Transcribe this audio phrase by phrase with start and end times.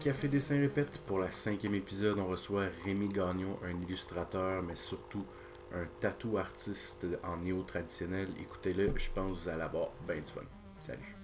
[0.00, 1.02] Café Dessin Répète.
[1.06, 5.26] Pour la cinquième épisode, on reçoit Rémi Gagnon, un illustrateur, mais surtout
[5.74, 8.28] un tatou artiste en néo-traditionnel.
[8.40, 10.40] Écoutez-le, je pense que vous allez avoir bien du fun.
[10.78, 11.16] Salut.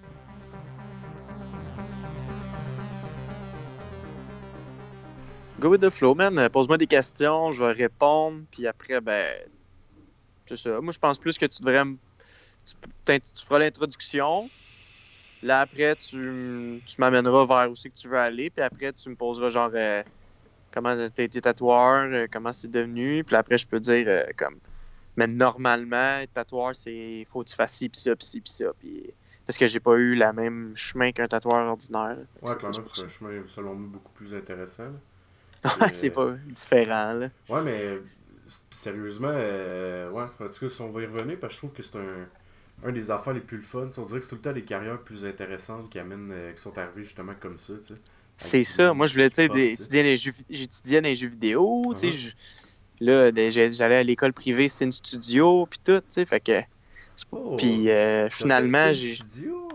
[5.59, 6.47] Go with the flow, man.
[6.49, 9.39] Pose-moi des questions, je vais répondre, puis après, ben.
[10.45, 10.79] C'est ça.
[10.81, 11.83] Moi, je pense plus que tu devrais.
[12.63, 14.47] Tu, tu feras l'introduction.
[15.43, 19.09] Là, après, tu, tu m'amèneras vers où c'est que tu veux aller, puis après, tu
[19.09, 19.71] me poseras genre.
[19.73, 20.03] euh,
[20.71, 24.57] comment t'as été tatoueur, euh, comment c'est devenu, puis après, je peux dire, euh, comme.
[25.15, 27.23] Mais normalement, tatoueur, c'est.
[27.27, 29.03] Faut que tu fasses ci, puis ça, puis ci, puis ça, puis.
[29.45, 32.17] Parce que j'ai pas eu le même chemin qu'un tatoueur ordinaire.
[32.41, 34.91] Ouais, clairement, pour c'est un chemin, selon nous, beaucoup plus intéressant.
[35.81, 37.29] Ouais, c'est pas différent, là.
[37.49, 37.97] Ouais, mais
[38.69, 41.71] sérieusement, euh, ouais, en tout cas, si on va y revenir, parce que je trouve
[41.71, 42.27] que c'est un,
[42.83, 43.89] un des affaires les plus fun.
[43.97, 46.61] On dirait que c'est tout le temps les carrières plus intéressantes qui amènent, euh, qui
[46.61, 47.73] sont arrivées justement comme ça.
[48.35, 48.93] C'est ça.
[48.93, 52.07] Moi, je voulais, étudier les jeux, j'étudiais dans les jeux vidéo, tu sais.
[52.07, 52.29] Uh-huh.
[52.29, 52.33] je-
[52.99, 56.25] Là, j'allais à l'école privée Cine Studio, puis tout, tu sais.
[56.25, 56.61] Fait que.
[57.31, 59.13] Oh, Puis euh, t'as finalement, j'ai.
[59.15, 59.67] Studio.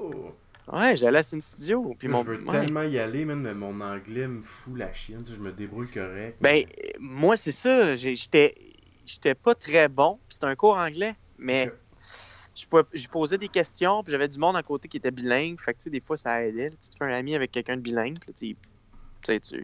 [0.72, 1.94] Ouais, j'allais à Cine Studio.
[1.98, 2.24] Puis mon.
[2.24, 2.52] Je veux ouais.
[2.60, 5.24] tellement y aller, mais mon anglais me fout la chienne.
[5.28, 6.36] Je me débrouille correct.
[6.40, 7.94] Ben, euh, moi, c'est ça.
[7.94, 8.54] J'étais
[9.06, 10.18] j'étais pas très bon.
[10.28, 11.70] C'était un cours anglais, mais.
[12.70, 15.58] Je, je posais des questions, puis j'avais du monde à côté qui était bilingue.
[15.60, 16.70] Fait que, tu sais, des fois, ça aidait.
[16.70, 18.56] Tu te fais un ami avec quelqu'un de bilingue, puis tu
[19.24, 19.62] sais, tu.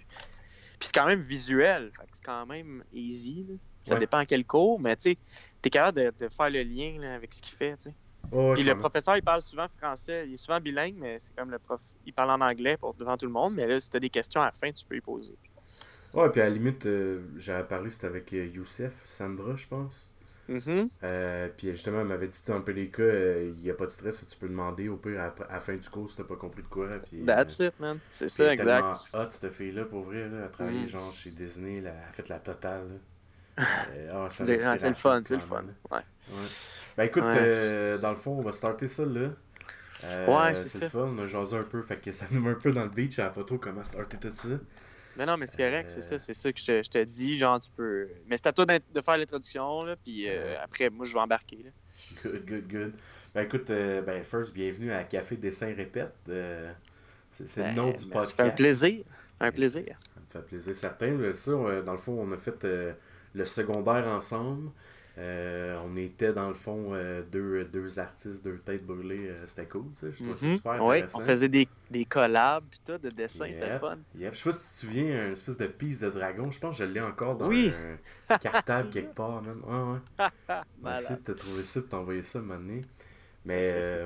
[0.78, 1.90] Puis c'est quand même visuel.
[1.96, 3.44] Fait que c'est quand même easy.
[3.48, 3.54] là.
[3.82, 4.00] Ça Ouais.
[4.00, 5.18] dépend à quel cours, mais tu sais,
[5.62, 7.94] t'es capable de, de faire le lien là, avec ce qu'il fait, tu sais.
[8.30, 10.24] Oh, ouais, Puis le professeur, il parle souvent français.
[10.26, 11.80] Il est souvent bilingue, mais c'est comme le prof.
[12.04, 14.42] Il parle en anglais pour devant tout le monde, mais là, si t'as des questions
[14.42, 15.34] à la fin, tu peux y poser.
[16.12, 20.10] Ouais, puis à la limite, euh, j'avais parlé, c'était avec euh, Youssef, Sandra, je pense.
[20.48, 20.88] Mhm.
[21.02, 23.84] Euh, puis justement, elle m'avait dit dans peu les cas, euh, il n'y a pas
[23.84, 26.24] de stress, tu peux demander au pire à, à la fin du cours si t'as
[26.24, 26.88] pas compris de quoi.
[27.08, 27.98] Puis, That's euh, it, man.
[28.10, 28.66] C'est ça, elle exact.
[29.12, 30.28] tellement hot, cette fille-là, pour vrai.
[30.28, 30.88] Là, elle a travaillé Mm.
[30.88, 32.88] genre chez Disney, là, elle a fait la totale.
[32.88, 32.94] Là.
[33.92, 34.46] Euh, ah, C'est
[34.78, 35.64] c'est le fun, c'est le fun.
[35.90, 35.98] Ouais.
[36.96, 37.34] Ben écoute, Ouais.
[37.36, 39.30] euh, dans le fond, on va starter ça là.
[40.04, 42.50] Euh, Ouais, c'est le fun, on a jasé un peu, fait que ça nous met
[42.50, 44.48] un peu dans le beat, je savais pas trop comment starter tout ça.
[45.18, 47.04] Mais non, mais c'est correct, Euh, c'est ça, c'est ça que je, te- je te
[47.04, 48.08] dis, genre tu peux.
[48.28, 51.58] Mais c'est à toi de faire l'introduction, là, puis euh, après, moi je vais embarquer.
[51.64, 51.70] Là.
[52.22, 52.92] Good, good, good.
[53.34, 56.14] Ben écoute, euh, ben first, bienvenue à Café Dessin Répète.
[56.28, 56.72] Euh,
[57.32, 58.28] c'est le Ben, nom du ben, podcast.
[58.36, 59.04] Ça fait un plaisir.
[59.40, 59.84] Un Ben, plaisir.
[60.14, 61.32] Ça me fait plaisir certain.
[61.34, 62.92] Ça, euh, dans le fond, on a fait euh,
[63.34, 64.70] le secondaire ensemble.
[65.20, 69.28] Euh, on était dans le fond euh, deux, deux artistes, deux têtes brûlées.
[69.28, 70.12] euh, C'était cool, tu sais.
[70.12, 70.54] Je trouvais ça Mhm.
[70.56, 71.18] super intéressant.
[71.18, 73.96] on faisait des, des collabs pis tout, de dessins, c'était fun.
[74.16, 74.32] Yep.
[74.34, 76.50] Je sais pas si tu te souviens, une espèce de piste de dragon.
[76.52, 77.72] Je pense que je l'ai encore dans Oui.
[78.28, 79.58] un cartable quelque part, man.
[79.66, 80.28] Ouais,
[80.84, 80.94] ouais.
[81.00, 82.82] Essayer de te trouver ça, de t'envoyer ça un moment donné.
[83.44, 84.04] Mais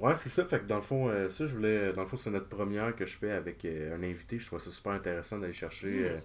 [0.00, 0.44] ouais, c'est ça.
[0.46, 1.92] Fait que dans le fond, euh, ça, je voulais.
[1.92, 4.38] Dans le fond, c'est notre première que je fais avec un invité.
[4.38, 6.18] Je trouve ça super intéressant d'aller chercher euh,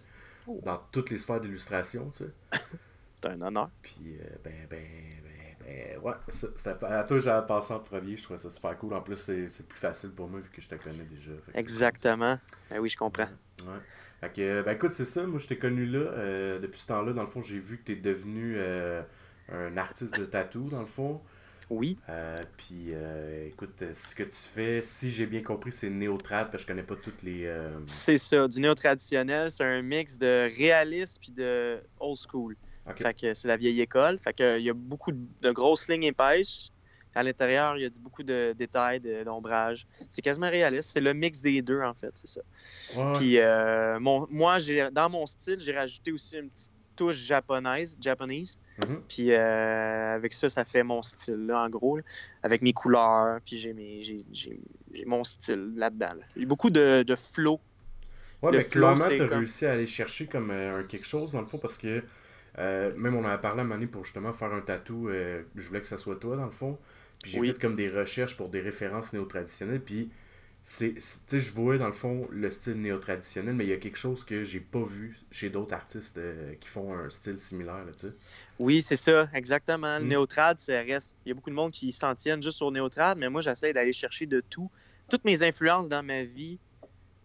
[0.48, 0.60] Oh.
[0.66, 2.30] dans toutes les sphères d'illustration, tu sais.
[3.24, 3.70] C'est un honneur.
[3.82, 4.84] Puis, euh, ben, ben,
[5.24, 8.18] ben, ben, ouais, ça, c'était à toi, j'avais passé en premier.
[8.18, 8.94] Je trouvais ça super cool.
[8.94, 11.32] En plus, c'est plus facile pour moi vu que je te connais déjà.
[11.54, 12.38] Exactement.
[12.70, 13.28] Ben oui, je comprends.
[13.60, 13.68] cool.
[13.70, 13.80] Ouais.
[14.20, 15.24] Fait que, ben écoute, c'est ça.
[15.26, 16.00] Moi, je t'ai connu là.
[16.00, 19.02] euh, depuis ce temps-là, dans le fond, j'ai vu que t'es devenu euh,
[19.52, 21.22] un artiste de tatou, dans le fond.
[21.70, 21.98] Oui.
[22.10, 26.64] Euh, puis, euh, écoute, ce que tu fais, si j'ai bien compris, c'est néo-trad, parce
[26.64, 27.46] que je connais pas toutes les.
[27.46, 28.48] euh, C'est ça.
[28.50, 32.56] Du néo-traditionnel, c'est un mix de réalisme puis de old school.
[32.90, 33.02] Ok.
[33.02, 34.18] Fait que c'est la vieille école.
[34.20, 36.70] Fait que il y a beaucoup de, grosses lignes épaisses.
[37.16, 39.86] À l'intérieur, il y a beaucoup de détails, d'ombrage.
[40.10, 40.90] C'est quasiment réaliste.
[40.90, 42.42] C'est le mix des deux, en fait, c'est ça.
[42.98, 43.14] Ouais.
[43.20, 47.96] Puis euh, mon, moi, j'ai dans mon style, j'ai rajouté aussi une petite touche japonaise,
[48.02, 48.58] japonaise.
[48.88, 49.02] Mhm.
[49.08, 51.98] Puis euh, avec ça, ça fait mon style, là, en gros.
[51.98, 52.04] là.
[52.42, 54.60] avec mes couleurs, puis j'ai mes- j'ai- j'ai-
[54.92, 56.14] j'ai mon style là-dedans.
[56.18, 56.24] là.
[56.36, 57.60] Il y a beaucoup de, de flow.
[58.42, 61.32] Ouais, Le mais flow, clairement, t'as comme- réussi à aller chercher comme euh, quelque chose,
[61.32, 62.04] dans le fond, parce que
[62.60, 65.10] euh, même on en a parlé à un moment donné pour justement faire un tatou,
[65.10, 66.78] euh, je voulais que ça soit toi, dans le fond.
[67.22, 67.48] Puis j'ai Oui.
[67.48, 70.12] fait comme des recherches pour des références néo-traditionnelles, puis
[70.66, 73.78] c'est, tu sais, je voyais dans le fond le style néo-traditionnel, mais il y a
[73.78, 77.84] quelque chose que j'ai pas vu chez d'autres artistes euh, qui font un style similaire,
[77.98, 78.14] tu sais.
[78.60, 79.98] Oui, c'est ça, exactement.
[80.00, 80.08] Le Mm.
[80.10, 81.16] néotrad, ça reste.
[81.26, 83.74] Il y a beaucoup de monde qui s'en tiennent juste au néotrad, mais moi, j'essaie
[83.74, 84.70] d'aller chercher de tout.
[85.10, 86.60] Toutes mes influences dans ma vie,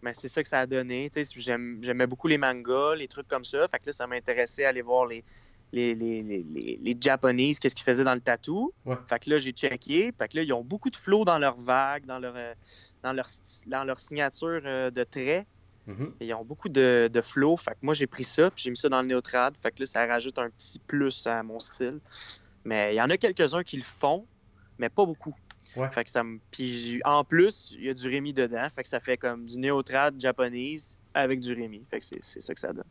[0.01, 1.09] ben, c'est ça que ça a donné.
[1.35, 3.67] J'aimais beaucoup les mangas, les trucs comme ça.
[3.67, 5.23] Fait que là, ça m'intéressait à aller voir les,
[5.71, 8.73] les, les, les, Japonese, qu'est-ce qu'ils faisaient dans le tatou.
[8.85, 8.95] Ouais.
[9.07, 10.11] Fait que là, j'ai checké.
[10.17, 12.53] Fait que là, ils ont beaucoup de flow dans leur vague, dans leur, euh,
[13.03, 13.27] dans leur,
[13.67, 15.45] dans leur signature euh, de traits.
[15.87, 16.13] Mhm.
[16.19, 17.57] Et Ils ont beaucoup de, de flow.
[17.57, 19.57] Fait que moi, j'ai pris ça, puis j'ai mis ça dans le néotrad.
[19.57, 21.99] Fait que là, ça rajoute un petit plus à mon style.
[22.63, 24.25] Mais il y en a quelques-uns qui le font,
[24.77, 25.35] mais pas beaucoup.
[25.75, 25.89] Ouais.
[25.91, 26.39] Fait que ça me...
[26.51, 28.67] Puis en plus, il y a du Rémi dedans.
[28.69, 31.83] Fait que ça fait comme du néotrad japonese avec du Rémi.
[31.89, 32.85] Fait que c'est ça que ça donne.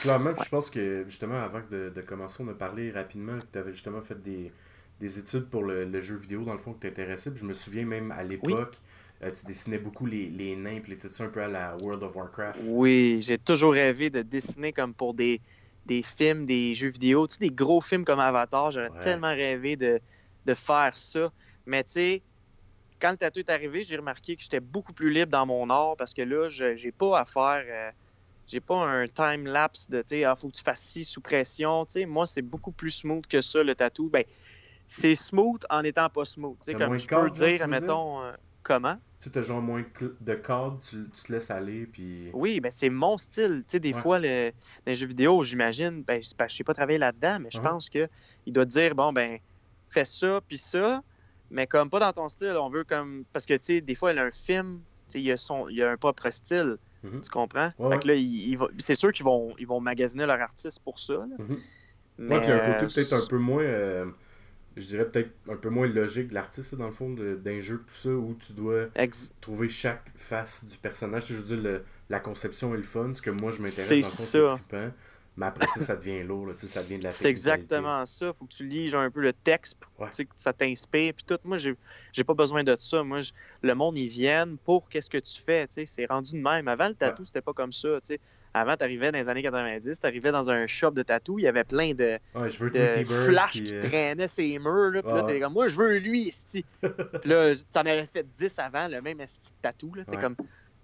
[0.00, 3.58] clairement, je pense que justement, avant de, de commencer, on a parlé rapidement que tu
[3.58, 4.52] avais justement fait des,
[5.00, 7.30] des études pour le, jeu vidéo, dans le fond, que t'intéressais.
[7.30, 8.78] Puis je me souviens même à l'époque,
[9.22, 12.02] euh, tu dessinais beaucoup les, les nains, puis tout ça un peu à la World
[12.02, 12.60] of Warcraft.
[12.64, 15.40] Oui, j'ai toujours rêvé de dessiner comme pour des,
[15.86, 18.70] des films, des jeux vidéo, tu sais, des gros films comme Avatar.
[18.70, 20.00] J'aurais tellement rêvé de,
[20.46, 21.32] de faire ça.
[21.66, 22.22] Mais tu sais,
[23.00, 25.96] quand le tatou est arrivé, j'ai remarqué que j'étais beaucoup plus libre dans mon art
[25.96, 27.64] parce que là, j'ai pas à faire.
[27.66, 27.90] Euh,
[28.46, 31.20] j'ai pas un time lapse de, tu sais, ah, faut que tu fasses ci sous
[31.20, 31.84] pression.
[31.86, 34.08] Tu sais, moi, c'est beaucoup plus smooth que ça, le tatou.
[34.08, 34.24] Ben,
[34.86, 36.56] c'est smooth en étant pas smooth.
[36.62, 38.96] Tu sais, comme je peux dire, mettons, euh, comment?
[39.20, 39.84] Tu sais, as genre moins
[40.20, 42.30] de cadre, tu, te laisses aller, puis...
[42.32, 43.62] Oui, ben c'est mon style.
[43.66, 44.52] Tu sais, des fois, le,
[44.86, 48.08] les jeux vidéo, j'imagine, ben, je sais pas travailler là-dedans, mais je pense que
[48.46, 49.38] il doit dire, bon, ben,
[49.92, 51.02] fais ça, puis ça,
[51.50, 53.24] mais comme pas dans ton style, on veut comme...
[53.32, 55.36] Parce que, tu sais, des fois, il a un film, tu sais, il y a,
[55.36, 55.68] son...
[55.68, 57.20] il a un propre style, mhm.
[57.20, 57.70] tu comprends?
[57.90, 61.14] fait que là, il, c'est sûr qu'ils vont, ils vont magasiner leur artiste pour ça,
[61.14, 61.36] là.
[61.38, 61.58] Mhm.
[62.18, 63.62] Mais, il y a un côté peut-être un peu moins...
[63.62, 64.06] Euh,
[64.76, 67.94] je dirais peut-être un peu moins logique de l'artiste, dans le fond, d'un jeu, tout
[67.94, 68.86] ça, où tu dois
[69.40, 71.26] trouver chaque face du personnage.
[71.26, 74.02] Je veux dire, la conception est le fun, ce que moi je m'intéresse dans le
[74.02, 74.92] fond, c'est
[75.36, 78.34] Mais après ça, ça devient lourd, là, ça devient de la C'est exactement ça.
[78.38, 81.14] Faut que tu lis un peu le texte pour que ça t'inspire.
[81.14, 83.02] Puis tout, moi, j'ai pas besoin de ça.
[83.02, 83.20] Moi,
[83.62, 85.66] le monde, ils viennent pour qu'est-ce que tu fais.
[85.68, 86.68] C'est rendu de même.
[86.68, 87.98] Avant, le tatou, c'était pas comme ça.
[88.52, 91.44] avant, tu arrivais dans les années 90, tu arrivais dans un shop de tatou, il
[91.44, 94.90] y avait plein de, de flash qui euh, traînaient ses murs.
[94.90, 96.62] Là, puis là, t'es comme, moi, je veux lui, esti.
[96.82, 99.94] puis là, tu en avais fait 10 avant, le même esti de tatou.
[99.94, 100.36] Là, comme,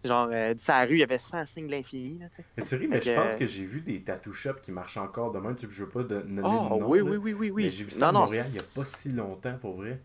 [0.05, 2.19] genre, euh, sa rue, il y avait 100 signes de l'infini.
[2.57, 5.55] Mais tu mais je pense que j'ai vu des tattoo shops qui marchent encore demain.
[5.55, 7.65] Tu je veux pas de nommer oh, oui, oui, oui, oui, oui.
[7.65, 10.01] Mais j'ai vu ça à Montréal il n'y a pas si longtemps, pour vrai.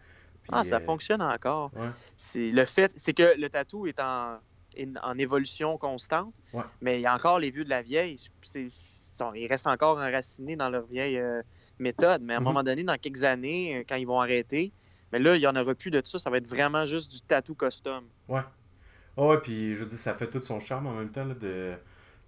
[0.51, 1.71] ah, ça euh, fonctionne encore.
[2.17, 4.39] C'est le fait, c'est que le tatou est en
[5.01, 6.33] en évolution constante.
[6.81, 8.17] Mais il y a encore les vieux de la vieille.
[8.55, 11.41] ils restent encore enracinés dans leur vieille euh,
[11.79, 12.21] méthode.
[12.21, 12.45] Mais à un mhm.
[12.45, 14.71] moment donné, dans quelques années, euh, quand ils vont arrêter,
[15.11, 16.19] mais là, il n'y en aura plus de ça.
[16.19, 18.05] Ça va être vraiment juste du tatou custom.
[18.27, 18.41] Ouais.
[19.17, 21.25] Ouais, puis je veux dire, ça fait tout son charme en même temps.
[21.25, 21.75] de...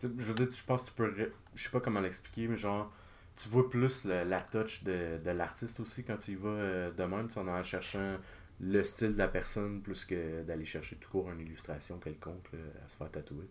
[0.01, 1.31] Je veux dire, je pense que tu peux.
[1.55, 2.91] Je sais pas comment l'expliquer, mais genre,
[3.35, 7.29] tu vois plus la touch de, l'artiste aussi quand tu y vas euh, de même,
[7.35, 8.17] en allant chercher
[8.59, 12.51] le style de la personne plus que d'aller chercher tout court une illustration quelconque
[12.85, 13.45] à se faire tatouer.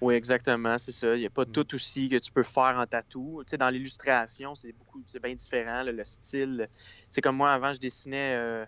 [0.00, 1.14] Oui, exactement, c'est ça.
[1.14, 1.52] Il n'y a pas mm.
[1.52, 3.42] tout aussi que tu peux faire en tatou.
[3.46, 6.68] Tu sais, dans l'illustration, c'est beaucoup, c'est bien différent, le style.
[7.10, 8.64] C'est comme moi, avant, je dessinais euh,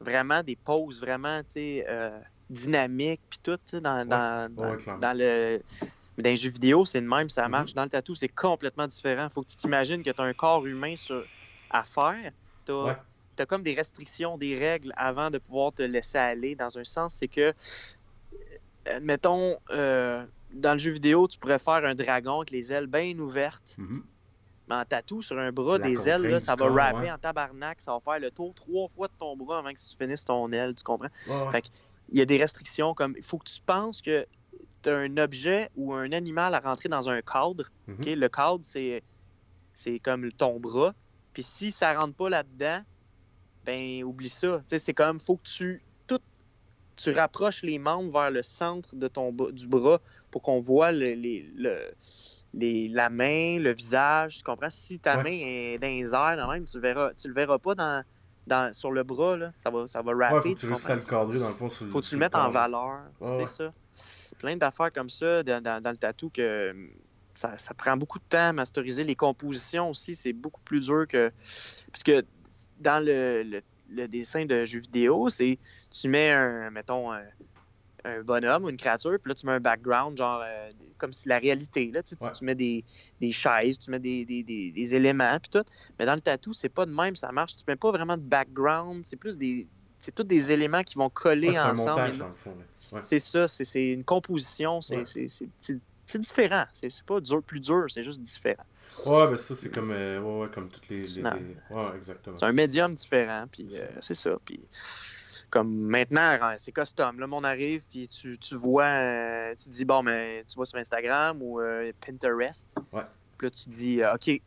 [0.00, 2.18] vraiment des poses vraiment, tu sais, euh,
[2.50, 4.74] dynamiques, puis tout, dans, dans, dans,
[5.16, 5.60] le...
[6.18, 7.48] Dans les jeux vidéo, c'est le même, ça mm-hmm.
[7.50, 7.74] marche.
[7.74, 9.28] Dans le tatou, c'est complètement différent.
[9.30, 11.24] Il faut que tu t'imagines que tu as un corps humain sur...
[11.70, 12.32] à faire.
[12.66, 16.56] Tu as comme des restrictions, des règles avant de pouvoir te laisser aller.
[16.56, 17.54] Dans un sens, c'est que,
[19.02, 23.16] mettons, euh, dans le jeu vidéo, tu pourrais faire un dragon avec les ailes bien
[23.18, 23.76] ouvertes.
[23.78, 24.02] Mhm.
[24.68, 27.92] Mais en tatou sur un bras, des ailes, là, ça va rapper en tabarnak, ça
[27.92, 30.74] va faire le tour trois fois de ton bras avant que tu finisses ton aile,
[30.74, 31.08] tu comprends?
[32.10, 34.26] Il y a des restrictions comme il faut que tu penses que
[34.82, 37.64] tu as un objet ou un animal à rentrer dans un cadre.
[37.86, 38.14] Mhm.
[38.14, 39.02] Le cadre, c'est,
[39.72, 40.94] c'est comme ton bras.
[41.32, 42.80] Puis si ça rentre pas là-dedans,
[43.64, 44.62] ben oublie ça.
[44.66, 46.20] C'est comme, faut que tu, tout,
[46.96, 50.00] tu rapproches les membres vers le centre de ton, du bras
[50.30, 54.38] pour qu'on voit le, les, la main, le visage.
[54.38, 54.70] Tu comprends?
[54.70, 58.04] Si ta main est dans les airs, même, tu verras, tu le verras pas dans,
[58.48, 59.36] dans, sur le bras.
[59.36, 59.52] Là.
[59.56, 60.50] Ça va, ça va rapper.
[60.50, 61.68] faut tu, tu le cadrer dans le fond.
[61.68, 63.00] faut que tu le mettes en valeur.
[63.24, 63.72] c'est ça.
[64.38, 66.74] Plein d'affaires comme ça dans, dans, le tatou que
[67.34, 69.04] ça, ça, prend beaucoup de temps à masteriser.
[69.04, 71.32] Les compositions aussi, c'est beaucoup plus dur que.
[71.92, 72.12] Puisque
[72.80, 75.58] dans le, le, dessin de jeu vidéo, c'est
[75.90, 77.22] tu mets un, mettons, un,
[78.24, 81.38] bonhomme ou une créature, puis là, tu mets un background, genre, euh, comme si la
[81.38, 82.84] réalité, là, tu, tu mets des,
[83.20, 85.64] des, chaises, tu mets des, des, des, éléments, puis tout.
[85.98, 87.56] Mais dans le tatou, c'est pas de même, ça marche.
[87.56, 89.66] Tu mets pas vraiment de background, c'est plus des.
[90.00, 92.00] C'est tous des éléments qui vont coller ensemble.
[92.00, 92.56] Un montage, dans le fond.
[93.00, 95.04] C'est ça, c'est une composition, c'est
[96.08, 96.64] c'est différent.
[96.72, 98.64] C'est pas dur, plus dur, c'est juste différent.
[99.06, 101.20] Ouais, ben ça, c'est comme, euh, ouais, ouais, comme toutes les.
[101.20, 102.34] Ouais, exactement.
[102.34, 104.38] C'est un médium différent, puis euh, c'est ça.
[104.44, 104.60] Puis
[105.50, 107.18] comme maintenant, c'est custom.
[107.18, 110.78] Là, on arrive, puis tu, tu vois, euh, tu dis, bon, mais tu vas sur
[110.78, 111.60] Instagram ou
[112.04, 112.74] Pinterest.
[112.92, 113.02] Ouais.
[113.38, 114.42] Puis là, tu dis, OK,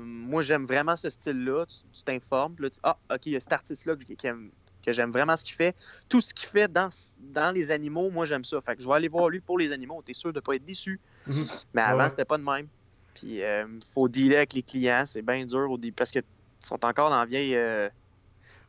[0.00, 1.66] moi, j'aime vraiment ce style-là.
[1.66, 2.54] Tu t'informes.
[2.54, 4.50] Puis là, tu dis, ah, OK, il y a cet artiste-là aime
[4.84, 5.74] que j'aime vraiment ce qu'il fait.
[6.08, 6.88] Tout ce qu'il fait dans,
[7.20, 8.60] dans les animaux, moi, j'aime ça.
[8.60, 10.02] Fait que je vais aller voir lui pour les animaux.
[10.04, 11.00] T'es sûr de pas être déçu?
[11.26, 11.44] Mhm.
[11.74, 12.66] Mais avant, c'était pas de même.
[13.14, 15.04] Puis, il euh, faut dealer avec les clients.
[15.06, 16.22] C'est bien dur au début parce qu'ils
[16.64, 17.54] sont encore dans la vieille.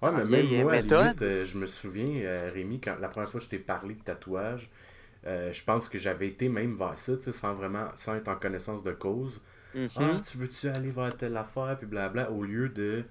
[0.04, 1.22] Euh, ouais, mais même moi, méthode.
[1.22, 2.06] Euh, je me souviens,
[2.54, 4.70] Rémi, quand la première fois que je t'ai parlé de tatouage,
[5.26, 8.84] Euh, je pense que j'avais été même vers ça, sans vraiment, sans être en connaissance
[8.84, 9.42] de cause.
[9.74, 9.90] Mhm.
[9.96, 13.06] Ah, tu veux-tu aller vers telle affaire, puis blabla, au lieu de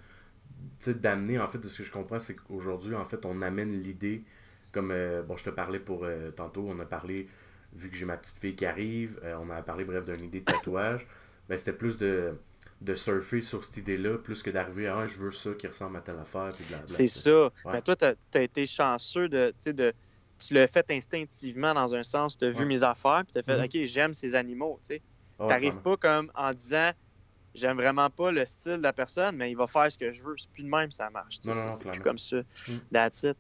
[0.87, 4.25] d'amener, en fait, de ce que je comprends, c'est qu'aujourd'hui, en fait, on amène l'idée,
[4.73, 7.29] comme, euh, bon, je te parlais pour euh, tantôt, on a parlé,
[7.75, 10.41] vu que j'ai ma petite fille qui arrive, euh, on a parlé, bref, d'une idée
[10.41, 11.07] de tatouage,
[11.49, 12.35] ben, c'était plus de,
[12.83, 15.97] de surfer sur cette idée-là, plus que d'arriver à, ah, je veux ça qui ressemble
[15.97, 16.49] à telle affaire.
[16.87, 17.51] C'est ça.
[17.67, 19.93] Mais toi, tu as, été chanceux de, de
[20.39, 23.43] tu l'as fait instinctivement dans un sens, tu as vu mes affaires, puis tu as
[23.43, 23.65] fait, Mhm.
[23.65, 25.03] OK, j'aime ces animaux, tu sais.
[25.39, 25.83] Ah, T'arrives clairement.
[25.83, 26.91] pas comme en disant
[27.55, 30.23] j'aime vraiment pas le style de la personne, mais il va faire ce que je
[30.23, 30.35] veux.
[30.37, 31.37] C'est plus de même, ça marche.
[31.41, 32.39] C'est- plus comme ça.
[32.69, 32.73] Mm.
[32.93, 33.37] That's it.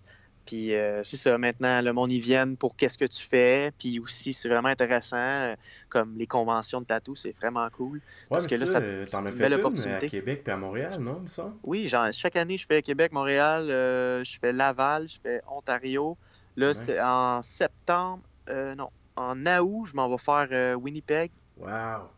[0.46, 3.70] Puis euh, c'est ça, maintenant, le monde y vient pour qu'est-ce que tu fais.
[3.78, 5.16] Puis aussi, c'est vraiment intéressant.
[5.16, 5.54] euh,
[5.88, 7.98] Comme les conventions de tatou, c'est vraiment cool.
[7.98, 10.06] Ouais, parce que là, ça, ça- euh, t'en c'est as une fait belle une opportunité.
[10.06, 11.56] à Québec puis à Montréal, non, semble?
[11.62, 16.18] Oui, genre, chaque année, je fais Québec, Montréal, euh, je fais Laval, je fais Ontario.
[16.56, 16.78] Là, Nice.
[16.84, 21.30] c'est en septembre, euh, non, en août, je m'en vais faire euh, Winnipeg.
[21.56, 22.10] Wow!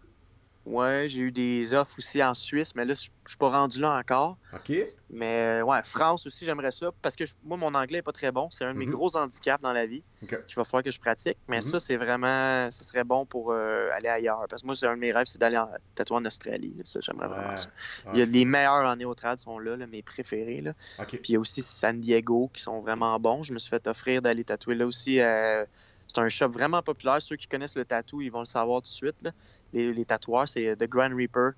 [0.66, 3.90] Ouais, j'ai eu des offres aussi en Suisse, mais là, je suis pas rendu là
[3.99, 4.38] encore.
[4.54, 4.73] OK.
[5.11, 8.33] Mais euh, ouais, France aussi, j'aimerais ça parce que moi, mon anglais est pas très
[8.33, 8.49] bon.
[8.50, 8.92] C'est un de mes Mhm.
[8.92, 10.30] gros handicaps dans la vie OK.
[10.47, 11.37] qu'il va falloir que je pratique.
[11.49, 11.62] Mais Mhm.
[11.62, 14.47] ça, c'est vraiment, ça serait bon pour euh, aller ailleurs.
[14.49, 16.80] Parce que moi, c'est un de mes rêves, c'est d'aller en tatouer en Australie.
[16.85, 17.68] Ça, j'aimerais vraiment ça.
[18.14, 20.61] Il y a les meilleurs en néotrad sont là, là, mes préférés.
[20.61, 20.73] Là.
[20.99, 21.09] OK.
[21.09, 23.42] Puis il y a aussi San Diego qui sont vraiment bons.
[23.42, 25.21] Je me suis fait offrir d'aller tatouer là aussi.
[25.21, 25.66] euh,
[26.14, 27.21] c'est un shop vraiment populaire.
[27.21, 29.23] Ceux qui connaissent le tatou, ils vont le savoir tout de suite.
[29.23, 29.33] là.
[29.73, 31.52] Les, les tatoueurs, c'est euh, The Grand Reaper.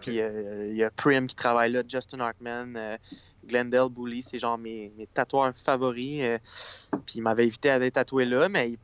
[0.00, 2.96] Puis euh, il y a Prim qui travaille là, Justin Hartman, euh,
[3.44, 6.20] Glendale Bully, c'est genre mes, mes tatoueurs favoris.
[6.22, 6.38] euh,
[7.06, 8.78] puis il m'avait invité à aller tatouer là, mais il,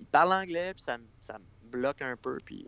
[0.00, 2.38] il parle anglais, puis ça, me- ça me bloque un peu.
[2.44, 2.66] Puis...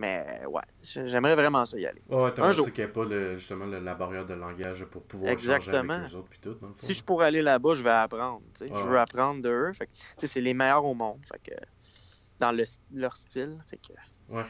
[0.00, 2.00] Mais ouais, j'aimerais vraiment ça y aller.
[2.08, 2.72] Ouais, t'as Un jour.
[2.72, 5.92] qu'il n'y a pas le, justement le- la barrière de langage pour pouvoir Exactement.
[5.92, 6.78] avec eux autres puis tout, dans le fond.
[6.78, 8.40] Si je pourrais aller là-bas, je vais apprendre.
[8.62, 8.98] Ah Je veux ouais.
[8.98, 9.72] apprendre d'eux.
[10.16, 11.18] C'est les meilleurs au monde.
[11.30, 11.54] Fait que,
[12.38, 12.64] dans le,
[12.94, 13.58] leur style.
[13.66, 13.92] Fait que,
[14.34, 14.42] Ouais.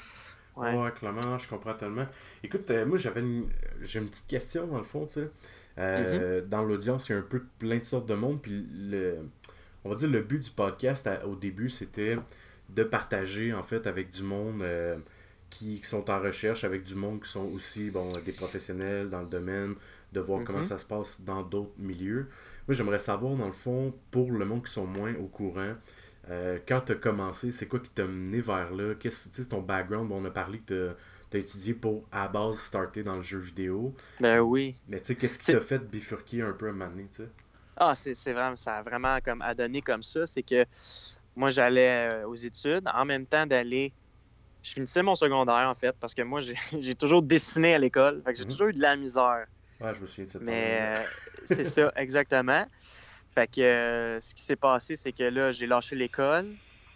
[0.56, 0.76] ouais.
[0.76, 2.06] Ouais, clairement, je comprends tellement.
[2.44, 3.48] Écoute, euh, moi j'avais une...
[3.82, 5.30] j'ai une petite question dans le fond, tu sais.
[5.78, 6.48] Euh, Mm-hmm.
[6.48, 9.18] Dans l'audience, il y a un peu plein de sortes de monde, puis le...
[9.84, 12.16] on va dire le but du podcast à- au début, c'était
[12.68, 14.96] de partager en fait avec du monde euh,
[15.50, 19.20] qui, qui sont en recherche, avec du monde qui sont aussi bon, des professionnels dans
[19.20, 19.74] le domaine,
[20.12, 20.64] de voir comment Mhm.
[20.64, 22.28] ça se passe dans d'autres milieux.
[22.66, 25.74] Moi j'aimerais savoir dans le fond, pour le monde qui sont moins au courant,
[26.30, 28.94] euh, quand tu as commencé, c'est quoi qui t'a mené vers là?
[28.94, 30.08] Qu'est-ce que ton background?
[30.08, 30.94] Bon, on a parlé que
[31.30, 33.92] tu as étudié pour à base starter dans le jeu vidéo.
[34.20, 34.76] Ben oui.
[34.88, 37.16] Mais tu sais, qu'est-ce qui t'a fait bifurquer un peu à un moment donné, tu
[37.16, 37.28] sais?
[37.76, 40.26] Ah, c'est c'est vraiment, ça a vraiment comme à donner comme ça.
[40.26, 40.64] C'est que
[41.34, 43.92] moi, j'allais euh, aux études en même temps d'aller.
[44.62, 46.40] Je finissais mon secondaire en fait, parce que moi,
[46.80, 48.22] j'ai toujours dessiné à l'école.
[48.24, 48.50] Fait que j'ai Mhm.
[48.50, 49.46] toujours eu de la misère.
[49.80, 51.04] Ouais, je me souviens de cette Mais euh,
[51.46, 52.66] c'est ça, exactement.
[53.32, 56.46] Fait que euh, ce qui s'est passé, c'est que là, j'ai lâché l'école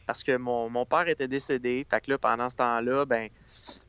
[0.07, 1.87] parce que mon, mon père était décédé.
[1.91, 3.31] Fait que là, pendant ce temps-là, ben,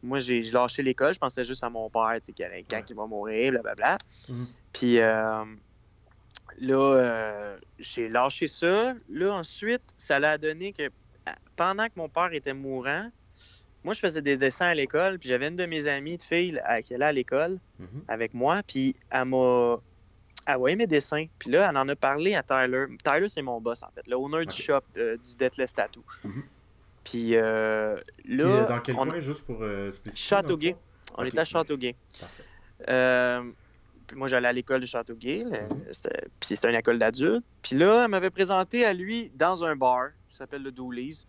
[0.01, 1.13] moi, j'ai lâché l'école.
[1.13, 2.85] Je pensais juste à mon père, tu sais, qu'il y a quand Ouais.
[2.87, 3.97] il va mourir, blablabla.
[4.29, 4.47] Mhm.
[4.71, 5.43] Puis euh,
[6.59, 8.93] là, j'ai lâché ça.
[9.09, 10.89] Là, ensuite, ça l'a donné que
[11.55, 13.09] pendant que mon père était mourant,
[13.85, 15.17] moi, je faisais des dessins à l'école.
[15.19, 18.01] Puis j'avais une de mes amies de filles à- qui allait à l'école Mhm.
[18.09, 19.77] avec moi, puis elle m'a.
[20.47, 21.25] Elle voyait mes dessins.
[21.39, 22.85] Puis là, elle en a parlé à Tyler.
[23.03, 24.49] Tyler, c'est mon boss, en fait, le owner Ok.
[24.49, 26.03] du shop euh, du Deathless Tattoo.
[26.23, 26.43] Mhm.
[27.03, 29.05] Puis euh, Puis, là, euh, dans quel on...
[29.07, 30.27] coin, juste pour euh, spécifier?
[30.27, 30.75] Châteauguay.
[31.17, 31.45] on était à.
[31.45, 31.95] Châteauguay.
[32.19, 32.43] Parfait.
[34.07, 35.43] Puis moi, j'allais à l'école de Châteauguay.
[35.45, 35.81] Mhm.
[36.39, 37.43] Puis c'était une école d'adultes.
[37.63, 41.25] Puis là, elle m'avait présenté à lui dans un bar qui s'appelle le Dooley's,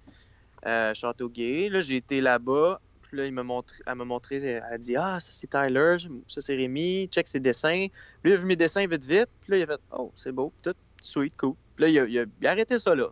[0.67, 1.69] euh, Châteauguay.
[1.69, 2.81] Là, j'ai été là-bas.
[3.03, 5.97] Puis là, il m'a montré, elle m'a montré, a dit Ah, ça c'est Tyler,
[6.27, 7.87] ça c'est Rémi, check ses dessins.
[8.25, 9.29] Lui, il a vu mes dessins vite vite.
[9.41, 11.55] Puis là, il a fait Oh, c'est beau, tout, sweet, cool.
[11.77, 13.09] Puis là, il a, arrêté ça là.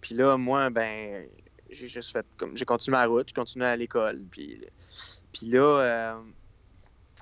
[0.00, 1.26] Puis là, moi, ben,
[1.68, 2.56] j'ai juste fait comme.
[2.56, 4.22] J'ai continué ma route, je continué à l'école.
[4.30, 4.60] Puis,
[5.32, 6.14] puis là, euh,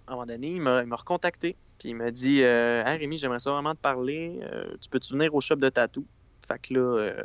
[0.06, 1.56] à un moment donné, il m'a recontacté.
[1.82, 4.38] Puis il m'a dit euh, Rémi, j'aimerais ça vraiment te parler.
[4.42, 6.06] Euh, tu peux-tu venir au shop de tatou
[6.46, 7.24] Fait que là, euh,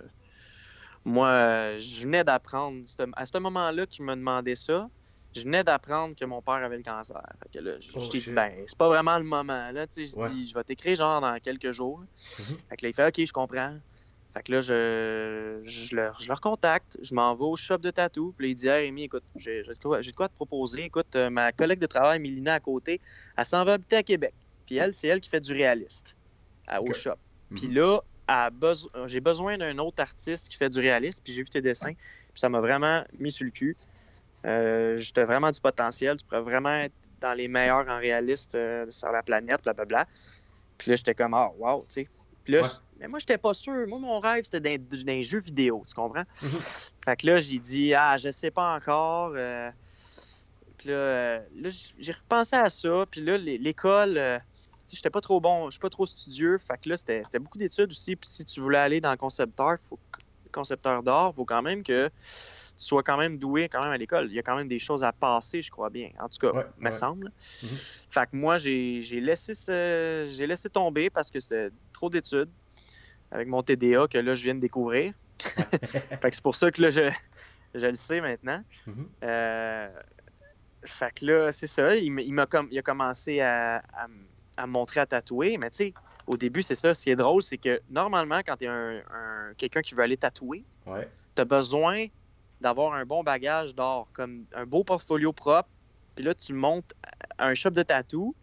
[1.06, 2.84] moi, je venais d'apprendre,
[3.16, 4.90] à ce moment-là qu'il m'a demandé ça,
[5.36, 7.22] je venais d'apprendre que mon père avait le cancer.
[7.44, 9.72] Fait que là, je, Oh, je t'ai dit, ben, c'est pas vraiment le moment.
[9.72, 10.30] Là, tu sais, je Ouais.
[10.30, 12.00] dis, je vais t'écrire genre dans quelques jours.
[12.00, 12.58] Mhm.
[12.70, 13.78] Fait que là, il fait, OK, je comprends.
[14.34, 17.92] Fait que là, je, je, leur, je leur contacte, je m'en vais au shop de
[17.92, 18.34] tatou.
[18.38, 19.78] Puis là, il dit, Rémi, écoute, j'ai de
[20.14, 20.84] quoi, te proposer.
[20.84, 23.00] Écoute, euh, ma collègue de travail, Mélina, à côté,
[23.38, 24.34] elle s'en va habiter à Québec.
[24.66, 26.18] Puis elle, c'est elle qui fait du réaliste
[26.68, 27.16] à- au shop.
[27.56, 27.76] Puis Mhm.
[27.76, 31.22] là, beso- j'ai besoin d'un autre artiste qui fait du réalisme.
[31.24, 31.94] Puis j'ai vu tes dessins.
[31.94, 33.78] Puis ça m'a vraiment mis sur le cul.
[34.46, 36.18] Euh, J'étais vraiment du potentiel.
[36.18, 40.06] Tu pourrais vraiment être dans les meilleurs en réaliste euh, sur la planète, blablabla.
[40.78, 42.10] Puis là, j'étais comme, ah, wow, tu sais.
[42.44, 42.68] Puis là, Ouais.
[43.00, 43.74] mais moi, j'étais pas sûr.
[43.88, 46.24] Moi, mon rêve, c'était d'un jeu vidéo, tu comprends?
[46.42, 46.60] Mhm.
[47.06, 49.34] Fait que là, j'ai dit, ah, je sais pas encore.
[49.36, 49.72] euh,
[50.78, 53.06] Puis là, euh, là, j'ai repensé à ça.
[53.10, 54.38] Puis là, l'é- l'école, euh,
[54.96, 56.58] j'étais pas trop bon, je suis pas trop studieux.
[56.58, 58.16] Fait que là, c'était c'était beaucoup d'études aussi.
[58.16, 60.00] Puis si tu voulais aller dans le concepteur, faut,
[60.52, 64.28] concepteur d'art, faut quand même que tu sois quand même doué quand même à l'école.
[64.30, 66.10] Il y a quand même des choses à passer, je crois bien.
[66.20, 66.92] En tout cas, Ouais, me ouais.
[66.92, 67.26] semble.
[67.26, 67.70] Mhm.
[68.10, 72.52] Fait que moi, j'ai j'ai laissé, ce- j'ai laissé tomber parce que c'était trop d'études
[73.32, 75.14] avec mon TDA que là, je viens de découvrir.
[76.22, 77.12] fait que c'est pour ça que là, je,
[77.74, 78.64] je le sais maintenant.
[78.86, 79.10] Mhm.
[79.24, 79.90] Euh,
[80.86, 81.96] fait que là, c'est ça.
[81.96, 84.08] Il, m'a- il com- il a commencé à, à
[84.58, 85.58] à me montrer à tatouer.
[85.58, 85.94] Mais tu sais,
[86.28, 86.94] au début, c'est ça.
[86.94, 90.04] Ce qui est drôle, c'est que normalement, quand tu es un, un- quelqu'un qui veut
[90.04, 91.08] aller tatouer, Ouais.
[91.36, 92.06] tu as besoin
[92.62, 95.70] d'avoir un bon bagage d'or, comme un beau portfolio propre.
[96.16, 96.94] Puis là, tu montes
[97.38, 98.34] à un shop de tatou.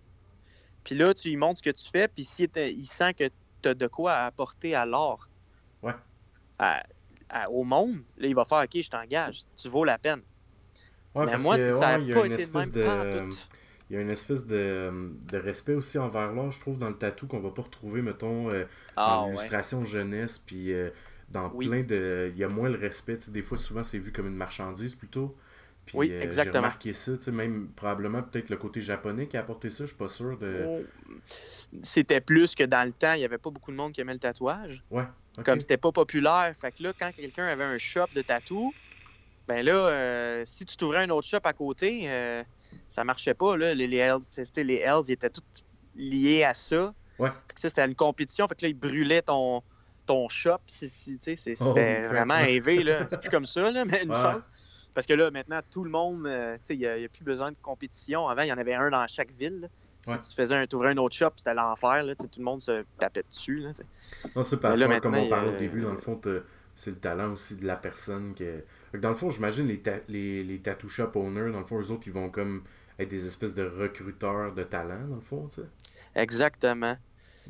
[0.85, 2.07] Puis là, tu lui montres ce que tu fais.
[2.09, 3.25] Puis s'il il sent que
[3.63, 5.29] tu as de quoi apporter à l'art
[5.83, 5.95] Ouais.
[6.59, 6.85] à-
[7.29, 9.41] à- au monde, là, il va faire OK, je t'engage.
[9.57, 10.21] Tu vaux la peine.
[11.15, 13.31] Ouais, Mais moi, que, ça n'a ouais, pas été de espèce même de.
[13.91, 16.97] Il y a une espèce de, de respect aussi envers l'art, je trouve, dans le
[16.97, 18.65] tatou qu'on va pas retrouver, mettons, euh,
[18.97, 19.33] Ah, dans ouais.
[19.33, 20.91] l'illustration jeunesse, puis euh,
[21.29, 21.69] dans Oui.
[21.69, 22.31] plein de...
[22.35, 25.37] Il y a moins le respect, des fois, souvent, c'est vu comme une marchandise, plutôt.
[25.85, 26.63] Puis, Oui, euh, J'ai exactement.
[26.63, 29.89] remarqué ça, tu sais, même probablement peut-être le côté japonais qui a apporté ça, je
[29.89, 30.65] suis pas sûr de...
[30.67, 30.83] Oh.
[31.83, 34.15] C'était plus que dans le temps, il n'y avait pas beaucoup de monde qui aimait
[34.15, 34.83] le tatouage.
[34.91, 35.05] Ouais,
[35.37, 35.45] ok.
[35.45, 36.53] Comme c'était pas populaire.
[36.59, 38.73] Fait que là, quand quelqu'un avait un shop de tatou,
[39.47, 42.43] ben là, euh, si tu t'ouvrais un autre shop à côté, euh,
[42.89, 43.57] ça marchait pas.
[43.57, 43.75] Là.
[43.75, 44.21] Les, les Hells,
[44.57, 45.43] les Hells, ils étaient tous
[45.97, 46.95] liés à ça.
[47.19, 47.31] Ouais.
[47.57, 48.49] C'était une compétition.
[48.49, 49.63] Fait que là, ils brûlaient ton,
[50.07, 50.59] ton shop.
[50.59, 52.85] Oh, c'était crap, vraiment élevé.
[53.11, 54.21] C'est plus comme ça, là, mais une Ouais.
[54.21, 54.51] chance.
[54.95, 58.29] Parce que là, maintenant, tout le monde, euh, il n'y a, plus besoin de compétition.
[58.29, 59.69] Avant, il y en avait un dans chaque ville.
[60.07, 60.15] Ouais.
[60.21, 62.05] Si tu faisais un, t'ouvrais un autre shop, c'était l'enfer.
[62.17, 63.59] Tout le monde se tapait dessus.
[63.59, 63.73] Là.
[64.37, 66.21] Non, c'est là, comme on parlait au début, dans le fond,
[66.77, 68.35] c'est le talent aussi de la personne.
[68.35, 68.63] Que...
[68.99, 71.91] Dans le fond, j'imagine les, ta- les, les tattoo shop owners, dans le fond, eux
[71.91, 72.63] autres, ils vont comme
[72.99, 75.69] être des espèces de recruteurs de talent, dans le fond, tu sais.
[76.15, 76.97] Exactement.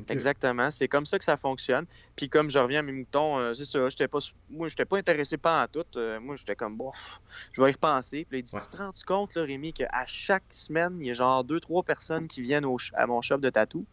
[0.09, 0.71] Exactement.
[0.71, 1.85] C'est comme ça que ça fonctionne.
[2.17, 3.87] Puis comme je reviens à mes moutons, euh, c'est ça.
[3.87, 5.85] J'étais pas, moi, j'étais pas intéressé pas en tout.
[5.95, 7.21] Euh, moi, j'étais comme, bof,
[7.53, 8.25] je vais y repenser.
[8.29, 8.61] Puis il dit, Ouais.
[8.61, 11.81] tu te rends compte, là, Rémi, qu'à chaque semaine, il y a genre deux, trois
[11.83, 13.85] personnes qui viennent au à mon shop de tatou.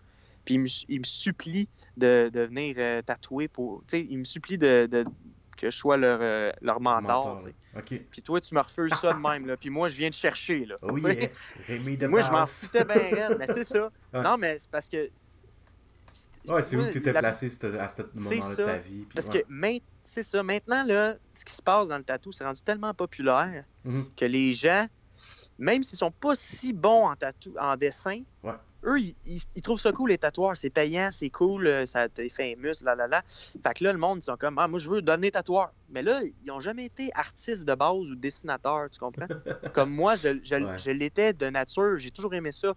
[0.45, 3.83] Puis ils me, ils me supplient de, de venir euh, tatouer pour.
[3.87, 5.05] Tu sais, ils me supplient de, de-
[5.57, 7.37] que je sois leur, euh, leur mentor.
[7.87, 7.99] Tu.
[8.11, 9.47] Puis toi, tu me refuses ça de même.
[9.47, 9.57] Là.
[9.57, 10.65] Puis moi, je viens te chercher.
[10.65, 11.15] Là, Oh Tu sais?
[11.15, 11.29] yeah,
[11.69, 12.95] Rémi de Moi, je m'en foutais bien
[13.29, 13.91] raide, mais c'est ça.
[14.13, 14.23] Ouais.
[14.23, 15.11] Non, mais c'est parce que.
[16.47, 17.51] Ouais, c'est où t'étais la- placé à
[17.89, 19.05] ce moment-là de ta vie.
[19.05, 19.43] puis Parce ouais.
[19.43, 20.43] que main- c'est ça.
[20.43, 24.05] Maintenant, là, ce qui se passe dans le tatou, c'est rendu tellement populaire Mhm.
[24.17, 24.85] que les gens,
[25.63, 28.53] même s'ils sont pas si bons en tatou, en dessin, Ouais.
[28.85, 30.57] eux, ils, ils- ils trouvent ça cool, les tatoueurs.
[30.57, 33.23] C'est payant, c'est cool, euh, ça t'es famous, là, là, là.
[33.31, 35.73] Fait que là, le monde, ils sont comme, ah, moi, je veux devenir tatoueur.
[35.91, 39.27] Mais là, ils ont jamais été artistes de base ou dessinateurs, tu comprends?
[39.73, 40.79] comme moi, je, je, Ouais.
[40.79, 41.97] je l'étais de nature.
[41.99, 42.75] J'ai toujours aimé ça.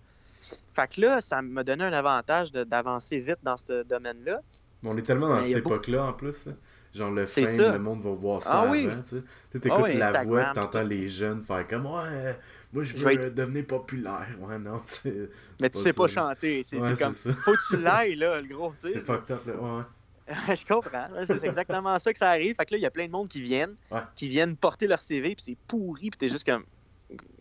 [0.73, 4.41] Fait que là, ça m'a donné un avantage d'avancer vite dans ce domaine-là.
[4.83, 6.47] Mais on est tellement dans Mais cette beaucoup- époque-là en plus.
[6.47, 6.55] hein.
[6.93, 7.71] Genre le fame, ça.
[7.73, 8.71] le monde va voir ça Ah avant.
[8.71, 8.87] oui.
[9.09, 9.59] Tu sais.
[9.59, 12.37] T'écoutes Ah oui, la voix, t'entends les jeunes faire comme Ouais,
[12.75, 14.27] moi je veux Je vais être- devenir populaire.
[14.39, 15.29] Ouais, non, c'est.
[15.59, 16.61] Mais tu sais pas chanter.
[16.63, 18.93] C'est Ouais, comme, faut que tu l'ailles, là, le gros, tu sais.
[18.93, 19.53] C'est fucked up, là.
[19.55, 19.83] Ouais, ouais.
[20.55, 21.07] je comprends.
[21.25, 22.55] C'est exactement ça que ça arrive.
[22.55, 24.01] Fait que là, il y a plein de monde qui viennent, Ouais.
[24.15, 26.63] qui viennent porter leur CV, puis c'est pourri, puis t'es juste comme,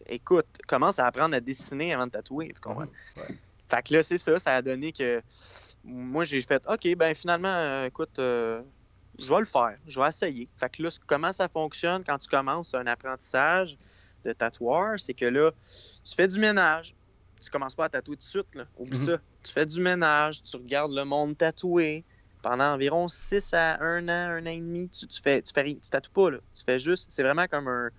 [0.07, 2.83] écoute, commence à apprendre à dessiner avant de tatouer, tu comprends?
[2.83, 3.35] Ouais.
[3.71, 5.23] Fait que là, c'est ça, ça a donné que
[5.83, 8.63] moi, j'ai fait, OK, ben finalement, euh, écoute, euh,
[9.19, 10.49] je vais le faire, je vais essayer.
[10.57, 13.77] Fait que là, comment ça fonctionne quand tu commences un apprentissage?
[14.25, 15.53] De tatoueur, c'est que là,
[16.03, 16.95] tu fais du ménage.
[17.43, 18.67] Tu commences pas à tatouer tout de suite, là.
[18.77, 19.05] Oublie Mhm.
[19.05, 19.19] ça.
[19.43, 22.05] Tu fais du ménage, tu regardes le monde tatoué.
[22.43, 25.65] Pendant environ 6 à 1 an, un an et demi, tu, tu fais, tu fais
[25.65, 26.39] tu tatoues pas, là.
[26.53, 27.91] Tu fais juste, c'est vraiment comme un,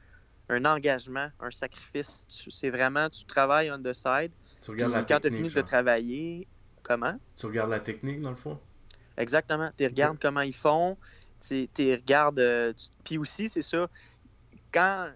[0.49, 2.25] un engagement, un sacrifice.
[2.29, 4.31] C'est vraiment, tu travailles on the side.
[4.61, 6.47] Tu regardes la quand tu as fini de travailler,
[6.83, 7.19] comment?
[7.37, 8.59] Tu regardes la technique dans le fond?
[9.17, 9.71] Exactement.
[9.77, 10.97] Tu regardes comment ils font.
[11.41, 12.39] Tu regardes.
[12.39, 13.87] euh, tu- Puis aussi, c'est ça.
[14.71, 15.11] Quand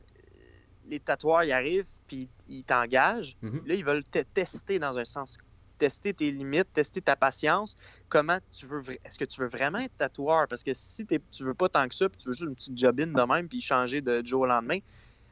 [0.89, 3.61] les tatoueurs y arrivent, puis ils t'engagent, Mhm.
[3.65, 5.37] là, ils veulent te tester dans un sens.
[5.77, 7.75] Tester tes limites, tester ta patience.
[8.09, 8.81] Comment tu veux.
[9.05, 10.45] Est-ce que tu veux vraiment être tatoueur?
[10.49, 12.77] Parce que si tu veux pas tant que ça, puis tu veux juste une petite
[12.77, 14.79] jobine de même, puis changer de jour au lendemain,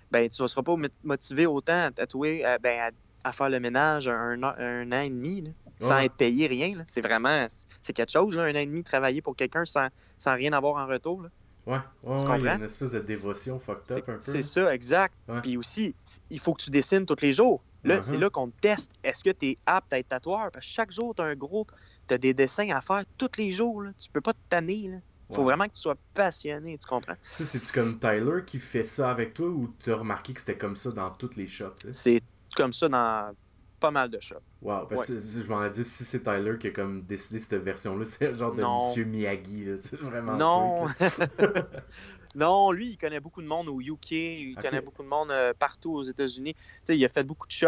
[0.09, 3.49] ben tu ne seras pas mot- motivé autant à tatouer, à, ben, à, à faire
[3.49, 6.81] le ménage un, an- un an et demi, là, sans être payé, rien.
[6.85, 7.45] C'est vraiment.
[7.81, 10.75] C'est quelque chose, là, un an et demi travailler pour quelqu'un sans, sans rien avoir
[10.81, 11.23] en retour.
[11.23, 11.29] là.
[11.67, 12.55] Ouais, ouais, Tu ouais, il y a comprends?
[12.55, 14.17] une espèce de dévotion fucked up un peu.
[14.21, 15.13] C'est ça, exact.
[15.27, 15.41] Ouais.
[15.41, 15.93] Puis aussi,
[16.29, 17.61] il faut que tu dessines tous les jours.
[17.83, 18.01] Là, Mhm.
[18.01, 18.91] c'est là qu'on te teste.
[19.03, 20.49] Est-ce que tu es apte à être tatoueur?
[20.51, 21.67] Parce que chaque jour, tu as un gros
[22.07, 23.81] t'as des dessins à faire tous les jours.
[23.81, 23.91] Là.
[23.99, 24.87] Tu peux pas te tanner.
[24.87, 24.97] Là.
[25.29, 25.43] Faut Ouais.
[25.43, 27.15] vraiment que tu sois passionné, tu comprends?
[27.33, 30.77] Ça, c'est-tu comme Tyler qui fait ça avec toi ou t'as remarqué que c'était comme
[30.77, 31.87] ça dans toutes les shops, tu?
[31.91, 32.21] C'est
[32.55, 33.35] comme ça dans
[33.79, 34.35] pas mal de shops.
[34.61, 37.53] Wow, parce que je m'en ai dit, si c'est Tyler qui a comme décidé cette
[37.61, 38.89] version-là, c'est le genre de Non.
[38.89, 39.75] Monsieur Miyagi, là.
[39.81, 40.87] C'est vraiment Non.
[42.35, 45.53] non, lui, il connaît beaucoup de monde au UK, il connaît beaucoup de monde euh,
[45.57, 46.53] partout aux États-Unis.
[46.53, 47.67] Tu sais, il a fait beaucoup de shops.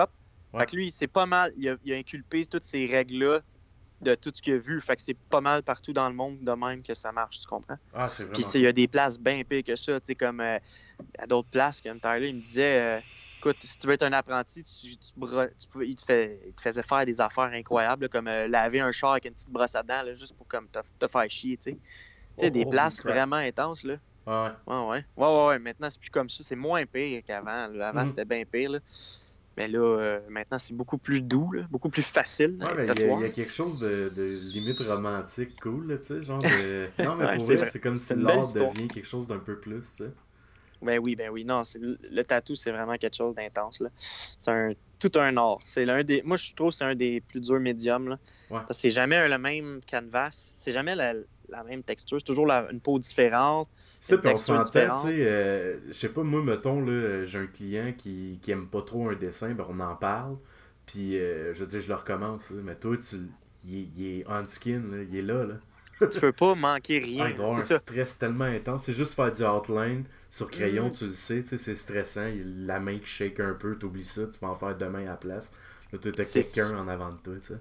[0.54, 0.62] Ouais.
[0.62, 1.52] Fait que lui, c'est pas mal.
[1.58, 3.41] Il a, il a inculpé toutes ces règles-là
[4.02, 4.80] de tout ce qu'il a vu.
[4.82, 7.48] Fait que c'est pas mal partout dans le monde de même que ça marche, tu
[7.48, 7.78] comprends?
[7.93, 8.48] Ah, c'est Puis vraiment.
[8.50, 10.58] c'est- il y a des places bien pires que ça, tu sais, comme euh,
[11.17, 13.00] à d'autres places, comme Tyler, il me disait, euh,
[13.39, 15.49] écoute, si tu veux être un apprenti, tu, tu pouvais-
[15.86, 18.91] il, te fait, il te faisait faire des affaires incroyables, là, comme euh, laver un
[18.91, 21.58] char avec une petite brosse à dents, là, juste pour comme te, te faire chier,
[21.58, 21.75] tu sais.
[21.78, 21.82] Tu
[22.36, 23.13] sais, Oh, des holy places crap.
[23.15, 23.95] vraiment intenses, là.
[24.28, 24.49] Ouais.
[24.67, 25.06] Ouais, ouais.
[25.17, 25.60] Ouais, ouais.
[25.60, 26.43] Maintenant, c'est plus comme ça.
[26.43, 27.69] C'est moins pire qu'avant.
[27.82, 28.08] Avant, Mhm.
[28.10, 28.80] c'était bien pire, là.
[29.58, 32.58] Mais là, euh, maintenant, c'est beaucoup plus doux, là, beaucoup plus facile.
[32.62, 34.23] Ouais, il y, a- y quelque chose de, de
[34.54, 36.88] limite romantique cool, tu sais, genre de...
[36.99, 40.04] Non, mais pour vrai, c'est comme si l'art devient quelque chose d'un peu plus, tu
[40.04, 40.12] sais.
[40.82, 41.44] Ben oui, ben oui.
[41.46, 43.82] Non, c'est- le tatou, c'est vraiment quelque chose d'intense.
[43.82, 43.89] là.
[43.98, 45.60] C'est un tout un art.
[45.63, 46.22] C'est l'un des.
[46.24, 48.10] Moi, je trouve que c'est un des plus durs médiums.
[48.10, 48.58] Là, Ouais.
[48.60, 50.54] Parce que c'est jamais le même canvas.
[50.56, 51.13] C'est jamais la,
[51.50, 52.18] la même texture.
[52.20, 53.68] C'est toujours la- une peau différente.
[54.02, 57.48] Ça, puis on s'entend, tu sais, euh, je sais pas, moi, mettons, là, j'ai un
[57.48, 60.38] client qui, qui aime pas trop un dessin, ben on en parle,
[60.86, 63.18] puis euh, je veux dire, je le recommence, là, mais toi, tu,
[63.65, 65.56] il, est- il est on skin, là, il est là, là.
[66.08, 67.26] Tu peux pas manquer rien.
[67.26, 67.80] Ah, il doit avoir un ça.
[67.80, 70.92] stress tellement intense, c'est juste faire du outline sur crayon, Mhm.
[70.92, 72.30] tu le sais, tu sais, c'est stressant,
[72.66, 75.16] la main qui shake un peu, t'oublies ça, tu vas en faire demain à la
[75.18, 75.52] place,
[75.92, 77.60] là, t'as quelqu'un en avant de toi, tu sais.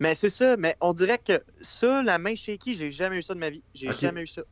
[0.00, 0.56] Mais c'est ça.
[0.56, 3.62] Mais on dirait que ça, la main shaky, j'ai jamais eu ça de ma vie.
[3.74, 4.42] J'ai jamais eu ça.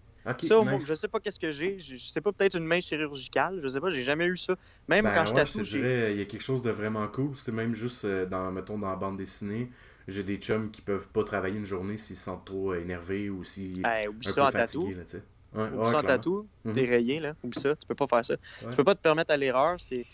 [0.42, 0.86] Ça, nice.
[0.86, 1.78] je sais pas qu'est-ce que j'ai.
[1.78, 3.60] Je je sais pas, peut-être une main chirurgicale.
[3.62, 4.54] Je sais pas, j'ai jamais eu ça.
[4.88, 5.78] Même Ben quand je je te tatoue, j'ai.
[5.80, 7.34] dirais, il y a quelque chose de vraiment cool.
[7.34, 9.70] C'est même juste, euh, dans, mettons, dans la bande dessinée,
[10.08, 13.30] j'ai des chums qui peuvent pas travailler une journée s'ils se sentent trop euh, énervés
[13.30, 14.80] ou s'ils Hey, oublie un ça en peu tatou.
[14.82, 15.22] fatigués, là, tu sais.
[15.54, 16.48] Ouais, Oublie ouais, ça en tatou.
[16.64, 16.74] Mhm.
[16.74, 17.34] T'es rayé, là.
[17.42, 17.76] Oublie ça.
[17.76, 18.34] Tu peux pas faire ça.
[18.34, 18.70] Ouais.
[18.70, 19.80] Tu peux pas te permettre à l'erreur.
[19.80, 20.04] C'est...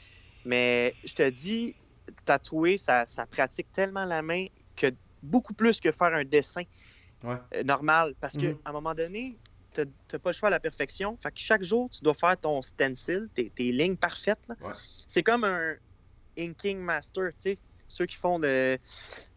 [0.44, 1.74] Mais je te dis,
[2.24, 4.86] tatouer, ça, ça pratique tellement la main que
[5.22, 6.62] beaucoup plus que faire un dessin
[7.22, 7.36] Ouais.
[7.54, 8.14] euh, normal.
[8.20, 8.58] Parce que Mhm.
[8.64, 9.38] à un moment donné,
[9.72, 11.18] t'as pas le choix à la perfection.
[11.22, 14.46] Fait que chaque jour, tu dois faire ton stencil, tes, tes lignes parfaites.
[14.60, 14.72] Ouais.
[15.08, 15.74] C'est comme un
[16.38, 17.58] inking master, tu sais.
[17.94, 18.76] Ceux qui font de-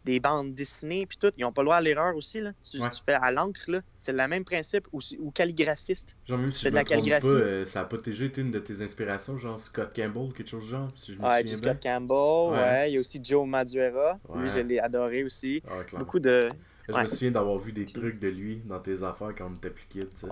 [0.04, 2.40] des bandes dessinées puis tout, ils ont pas le droit à l'erreur aussi.
[2.42, 2.54] Là.
[2.62, 2.90] Tu, Ouais.
[2.90, 3.82] tu fais à l'encre, là.
[4.00, 4.88] c'est le même principe.
[4.94, 6.18] Ou, ou calligraphiste.
[6.28, 7.28] Genre, même si C'est je de me la pas, calligraphie.
[7.28, 10.66] euh, ça a pas déjà été une de tes inspirations, genre Scott Campbell, quelque chose
[10.68, 11.74] genre, si je me Ouais, souviens bien.
[11.74, 12.64] Scott Campbell, Ouais.
[12.66, 12.90] ouais.
[12.90, 14.20] Il y a aussi Joe Madureira.
[14.36, 15.62] Lui, je l'ai adoré aussi.
[15.70, 15.82] Ah.
[16.00, 16.50] Beaucoup de.
[16.90, 17.04] Je ouais.
[17.04, 19.86] me souviens d'avoir vu des trucs de lui dans tes affaires quand on était plus
[19.88, 20.28] kid, tu sais.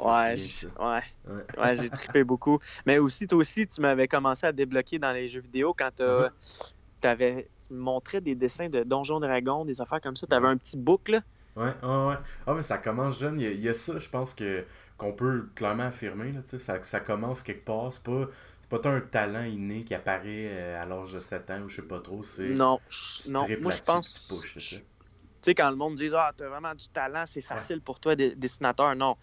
[0.00, 1.60] Ouais, de ouais, Ouais.
[1.60, 2.58] ouais, j'ai trippé beaucoup.
[2.86, 6.28] Mais aussi, toi aussi, tu m'avais commencé à débloquer dans les jeux vidéo quand t'as-
[6.28, 6.72] Uh-huh.
[7.00, 10.26] T'avais, tu me montrais des dessins de Donjons Dragons, des affaires comme ça.
[10.26, 11.20] T'avais un petit book, là?
[11.56, 12.14] Ouais, ouais, ouais.
[12.46, 13.40] Ah, mais ça commence jeune.
[13.40, 14.64] Il y a, il y a ça, je pense que
[14.96, 16.32] qu'on peut clairement affirmer.
[16.32, 17.92] Là, ça, ça commence quelque part.
[17.92, 18.26] C'est pas,
[18.68, 21.76] pas tant un talent inné qui apparaît euh, à l'âge de 7 ans ou je
[21.76, 22.22] sais pas trop.
[22.22, 22.80] C'est, Non,
[23.28, 23.46] non.
[23.60, 24.44] Moi, je pense.
[24.52, 25.54] tu sais.
[25.54, 28.94] Quand le monde dit Ah, t'as vraiment du talent, c'est facile pour toi, dessinateur.
[28.96, 29.16] Non.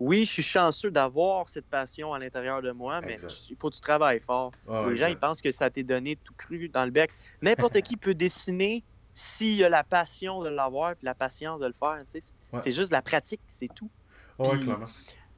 [0.00, 3.16] Oui, je suis chanceux d'avoir cette passion à l'intérieur de moi, mais
[3.48, 4.50] il faut que tu travailles fort.
[4.68, 7.10] Ah, Les gens, ils pensent que ça t'est donné tout cru dans le bec.
[7.42, 8.82] N'importe qui peut dessiner
[9.14, 11.98] s'il y a la passion de l'avoir et la patience de le faire.
[12.52, 12.58] Ouais.
[12.58, 13.88] C'est juste la pratique, c'est tout.
[14.40, 14.86] Ouais, puis- clairement.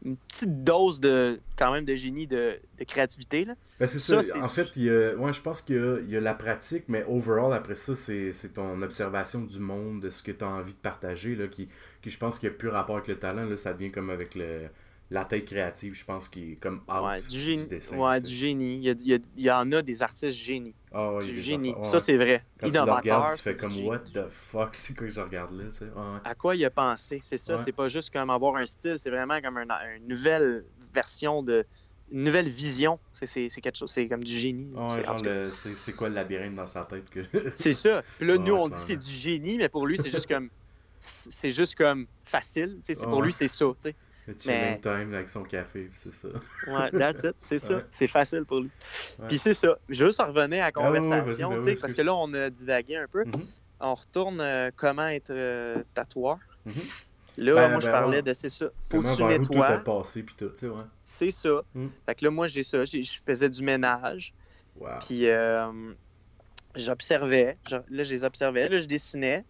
[0.07, 3.45] Une petite dose de quand même de génie, de, de créativité.
[3.45, 3.55] Là.
[3.81, 6.09] Ben, c'est Ça, En fait, il y a, ouais, je pense qu'il y a, il
[6.09, 10.11] y a la pratique, mais overall, après ça, c'est, c'est ton observation du monde, de
[10.11, 11.69] ce que tu as envie de partager, là, qui,
[12.03, 13.45] qui je pense qu'il n'y a plus rapport avec le talent.
[13.45, 14.69] Là, ça devient comme avec le,
[15.11, 17.67] la tête créative, je pense, qui est comme out Ouais, du génie.
[17.69, 17.97] dessin.
[17.97, 18.75] ouais, tu du génie.
[18.79, 20.75] Il y, a- il y a- il y en a des artistes génies.
[20.93, 21.71] Ah, ouais, du génie.
[21.71, 22.43] affaires- ouais, Ça, c'est vrai.
[22.59, 22.97] Quand tu le Innovateur.
[23.03, 25.87] regardes, tu fais comme what the fuck, c'est quoi que je regarde là, tu sais?
[26.25, 27.57] À quoi il a pensé, c'est ça.
[27.59, 31.65] C'est pas juste comme avoir un style, c'est vraiment comme un- une nouvelle version de.
[32.13, 33.01] Une nouvelle vision.
[33.15, 33.27] C'est-
[33.61, 34.69] quelque chose, c'est comme du génie.
[34.75, 35.03] Ouais, C'est-
[35.97, 37.21] quoi le labyrinthe dans sa tête que.
[37.57, 38.03] C'est ça.
[38.19, 40.49] Puis là, nous, on dit c'est du génie, mais pour lui, c'est juste comme.
[41.01, 42.79] C'est juste comme facile.
[42.87, 43.65] tu Pour lui, c'est ça.
[43.67, 43.95] tu sais.
[44.27, 46.29] Le Mais- time avec son café, c'est ça.
[46.67, 47.35] Ouais, that's it.
[47.37, 47.77] C'est ça.
[47.77, 47.85] Ouais.
[47.91, 48.71] C'est facile pour lui.
[49.19, 49.27] Ouais.
[49.29, 49.79] Puis c'est ça.
[49.89, 52.15] Juste en revenir à la Ah conversation, vas-y, ben tu sais, oui, parce que là,
[52.15, 53.25] on a divagué un peu.
[53.25, 53.43] Mhm.
[53.81, 56.39] On retourne euh, comment être euh, tatoueur.
[56.65, 56.73] Mhm.
[57.39, 58.67] Là, Ben, moi, je ben, parlais de c'est ça.
[58.89, 59.75] Faut que tu vers où tout nettoies.
[59.77, 60.75] est passé, puis tout, tu sais, ouais.
[61.05, 61.61] C'est ça.
[61.75, 61.89] Mm.
[62.07, 62.85] Fait que là, moi, j'ai ça.
[62.87, 64.33] Je faisais du ménage.
[64.81, 64.89] Wow.
[65.07, 65.71] Puis euh,
[66.75, 67.55] j'observais.
[67.71, 68.69] Là, je les observais.
[68.69, 69.45] Là, je dessinais.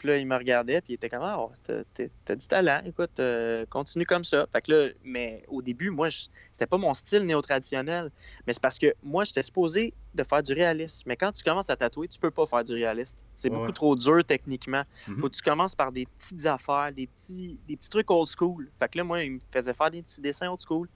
[0.00, 3.20] Puis là, il me regardait, puis il était comme, ah, oh, t'as du talent, écoute,
[3.20, 4.46] euh, continue comme ça.
[4.50, 8.10] Fait que là, mais au début, moi, c'était pas mon style néo-traditionnel.
[8.46, 11.02] Mais c'est parce que moi, j'étais supposé de faire du réalisme.
[11.06, 13.22] Mais quand tu commences à tatouer, tu peux pas faire du réaliste.
[13.36, 14.84] C'est beaucoup trop dur techniquement.
[15.06, 15.20] Mhm.
[15.20, 18.70] Faut que tu commences par des petites affaires, des petits, des petits trucs old school.
[18.78, 20.88] Fait que là, moi, il me faisait faire des petits dessins old school.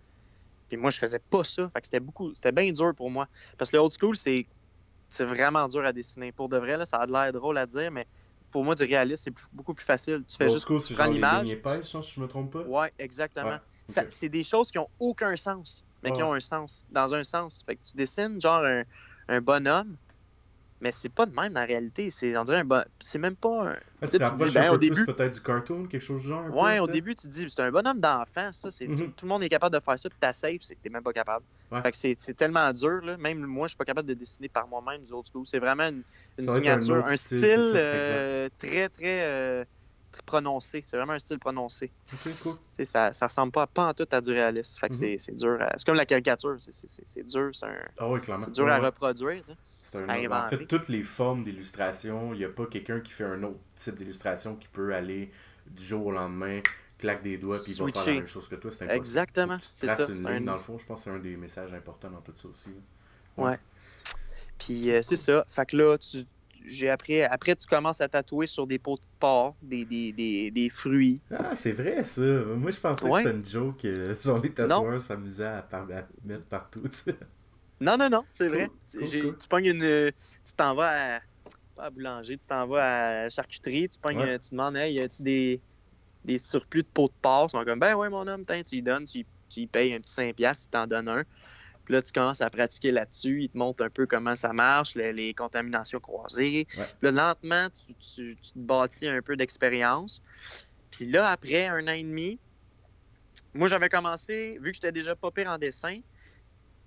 [0.71, 1.69] Puis moi, je faisais pas ça.
[1.75, 3.29] Fait que c'était beaucoup, c'était bien dur pour moi.
[3.59, 4.47] Parce que le old school, c'est
[5.11, 6.33] c'est vraiment dur à dessiner.
[6.33, 8.07] Pour de vrai, là, ça a l'air drôle à dire, mais
[8.55, 10.23] pour moi, du réalisme, c'est beaucoup plus facile.
[10.29, 11.13] Tu fais Old juste school, prendre genre
[11.43, 11.59] l'image.
[11.83, 12.61] ça, si je me trompe pas?
[12.61, 13.59] Ouais, exactement.
[13.89, 14.05] Ouais.
[14.07, 17.65] C'est des choses qui ont aucun sens, mais qui ont un sens, dans un sens.
[17.67, 18.85] Fait que tu dessines genre un,
[19.27, 19.97] un bonhomme,
[20.85, 22.11] mais c'est pas de même dans la réalité.
[22.11, 22.85] C'est, on dirait un bon...
[23.01, 23.77] C'est même pas un.
[24.03, 26.45] Ah, c'est ben, un au début- peut-être du cartoon, quelque chose du genre.
[26.45, 28.71] peu, Ouais, au début, tu te dis, c'est un bonhomme d'enfant, ça.
[28.71, 28.97] C'est, Mhm.
[28.97, 31.03] tout, tout le monde est capable de faire ça, puis t'as safe, c'est- t'es même
[31.03, 31.45] pas capable.
[31.73, 31.81] Ouais.
[31.83, 33.17] Fait que c'est, c'est tellement dur, là.
[33.17, 35.47] Même moi, je suis pas capable de dessiner par moi-même du old school.
[35.47, 36.03] C'est vraiment une,
[36.39, 39.65] un signature, un style, style, c'est ça, euh, très, très, euh,
[40.13, 40.85] très prononcé.
[40.87, 41.91] C'est vraiment un style prononcé.
[42.43, 42.53] Cool.
[42.85, 44.79] Ça, ça ressemble pas, pas en tout à du réalisme.
[44.79, 44.99] Fait que Mhm.
[45.01, 45.59] c'est, c'est dur.
[45.77, 46.57] C'est comme la caricature.
[46.61, 47.51] C'est, c'est, c'est, c'est dur.
[47.55, 47.67] C'est,
[48.21, 48.45] clairement.
[48.45, 49.43] c'est dur Ouais, à reproduire.
[49.99, 53.01] C'est un à autre- En fait, toutes les formes d'illustration, il n'y a pas quelqu'un
[53.01, 55.31] qui fait un autre type d'illustration qui peut aller
[55.67, 56.61] du jour au lendemain,
[56.99, 58.71] claque des doigts, puis il va faire la même chose que toi.
[58.71, 58.97] C'est impossible.
[59.01, 61.73] Exactement, c'est ça, Une un- Dans le fond, je pense que c'est un des messages
[61.75, 62.69] importants dans tout ça aussi.
[63.37, 63.59] Ouais.
[64.59, 65.45] Puis euh, c'est ça.
[65.49, 66.19] Fait que là, tu,
[66.67, 70.51] j'ai appris, après, tu commences à tatouer sur des pots de porc, des, des, des,
[70.51, 71.21] des fruits.
[71.31, 72.21] Ah, c'est vrai ça.
[72.23, 73.23] Moi, je pensais Ouais.
[73.23, 73.85] que c'était une joke.
[73.85, 76.83] euh, Genre, les tatoueurs s'amusaient à, par- à mettre partout.
[77.85, 78.69] Non, non, non, c'est Cool, vrai.
[78.93, 79.39] cool, J'ai- cool.
[79.39, 80.11] Tu pognes une.
[80.45, 81.21] Tu t'en vas à.
[81.75, 84.39] Pas à boulanger, tu t'en vas à charcuterie, tu pognes, Ouais.
[84.39, 85.61] tu demandes, hey, y a-tu des,
[86.23, 87.47] des surplus de pots de porc?
[87.49, 89.99] Ils sont comme, ben ouais, mon homme, tu lui donnes, tu, tu lui payes un
[89.99, 91.25] petit 5$, piastres, il t'en donne un.
[91.85, 94.95] Puis là, tu commences à pratiquer là-dessus, il te montre un peu comment ça marche,
[94.95, 96.67] les, les contaminations croisées.
[96.79, 96.87] Ouais.
[97.01, 100.21] Puis là, lentement, tu, tu- tu te bâtis un peu d'expérience.
[100.91, 102.41] Puis là, après un an et demi,
[103.53, 105.99] moi, j'avais commencé, vu que j'étais déjà pas pire en dessin,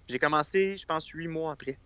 [0.08, 1.78] j'ai commencé, je pense, huit mois après.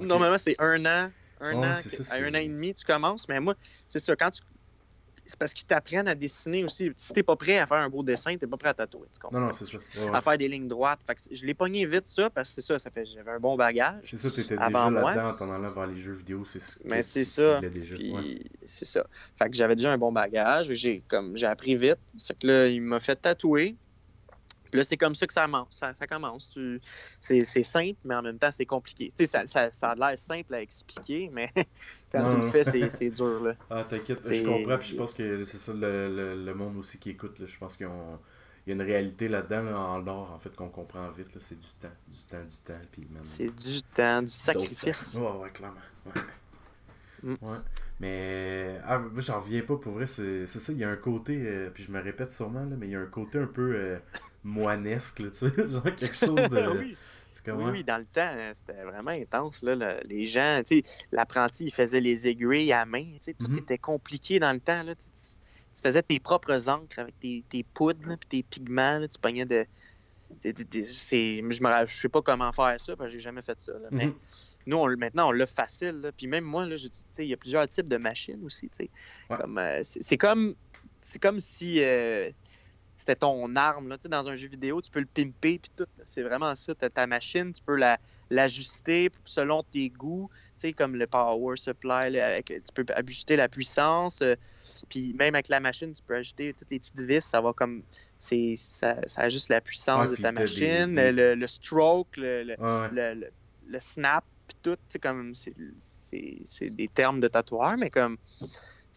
[0.00, 3.28] Normalement, c'est un an, un an, ça, à un an et demi, tu commences.
[3.28, 3.54] Mais moi,
[3.88, 4.42] c'est ça, quand tu.
[5.26, 6.92] C'est parce qu'ils t'apprennent à dessiner aussi.
[6.98, 9.08] Si t'es pas prêt à faire un beau dessin, t'es pas prêt à tatouer.
[9.10, 9.40] Tu comprends?
[9.40, 9.78] Non, non, c'est ça.
[9.78, 10.14] Ouais.
[10.14, 11.00] À faire des lignes droites.
[11.06, 13.40] Fait que je l'ai pogné vite, ça, parce que c'est ça, ça fait j'avais un
[13.40, 14.02] bon bagage.
[14.04, 16.44] C'est ça, t'étais déjà là-dedans en t'en allant vers les jeux vidéo.
[16.44, 17.58] C'est ce Mais c'est ça.
[17.58, 18.42] Ouais.
[18.66, 19.06] c'est ça.
[19.38, 20.74] Fait que j'avais déjà un bon bagage.
[20.74, 21.96] J'ai comme j'ai appris vite.
[22.22, 23.76] Fait que là, il m'a fait tatouer.
[24.74, 25.68] Puis là, c'est comme ça que ça, commence.
[25.70, 26.50] ça, ça commence.
[26.50, 26.80] Tu-
[27.20, 29.06] C'est simple, mais en même temps, c'est compliqué.
[29.06, 31.52] Tu sais, ça, ça, ça a l'air simple à expliquer, mais
[32.10, 33.40] quand Non, tu le fais, c'est dur.
[33.44, 33.54] Là.
[33.70, 36.98] Ah, t'inquiète, je comprends, puis je pense que c'est ça le, le- le monde aussi
[36.98, 37.38] qui écoute.
[37.38, 37.46] là.
[37.46, 41.08] Je pense qu'il y a une réalité là-dedans, là, en l'art, en fait, qu'on comprend
[41.10, 41.36] vite.
[41.38, 42.80] C'est du temps, du temps, du temps.
[42.90, 45.14] Puis même C'est du temps, du sacrifice.
[45.20, 45.76] Ouais, ouais, clairement.
[46.06, 46.12] Ouais.
[47.24, 47.34] Mm.
[47.42, 47.58] Ouais.
[48.00, 50.06] Mais ah, moi, j'en reviens pas pour vrai.
[50.06, 52.86] C'est ça, il y a un côté, euh, puis je me répète sûrement, là, mais
[52.86, 53.98] il y a un côté un peu euh,
[54.42, 55.50] moinesque, tu sais.
[55.70, 56.68] Genre quelque chose de.
[56.78, 56.96] oui.
[57.46, 59.62] Oui, dans le temps, hein, c'était vraiment intense.
[59.62, 63.04] Là, le- les gens, tu sais, l'apprenti, il faisait les aiguilles à main.
[63.04, 63.58] tu sais, Tout Mhm.
[63.58, 64.82] était compliqué dans le temps.
[64.82, 68.98] Là, tu faisais tes propres encres avec tes, tes poudres puis tes pigments.
[68.98, 69.66] là, tu pognais de.
[70.42, 73.72] C'est- je je sais pas comment faire ça parce que j'ai jamais fait ça.
[73.72, 74.14] là, mais Mhm.
[74.66, 76.00] nous, on, maintenant, on l'a facile.
[76.00, 76.12] là.
[76.12, 78.70] Puis même moi, là, je- il y a plusieurs types de machines aussi.
[79.30, 79.36] Ouais.
[79.36, 80.54] Comme, euh, c'est comme,
[81.00, 82.30] c'est comme si euh,
[82.96, 83.88] c'était ton arme.
[83.88, 83.96] Là.
[84.04, 85.58] Dans un jeu vidéo, tu peux le pimper.
[85.58, 85.86] Puis tout.
[86.04, 86.74] C'est vraiment ça.
[86.74, 87.98] Tu ta machine, tu peux la
[88.30, 93.48] l'ajuster selon tes goûts, sais, comme le power supply, là, avec- tu peux ajuster la
[93.48, 94.34] puissance, euh,
[94.88, 97.82] puis même avec la machine, tu peux ajuster toutes les petites vis, ça va comme,
[98.18, 102.16] c'est, ça, ça ajuste la puissance Ouais, de ta des- machine, des- Le, le stroke,
[102.16, 103.30] le, le, Ouais, le,
[103.66, 108.16] le- snap, puis tout, sais, comme, c'est, c'est, c'est des termes de tatoueur, mais comme,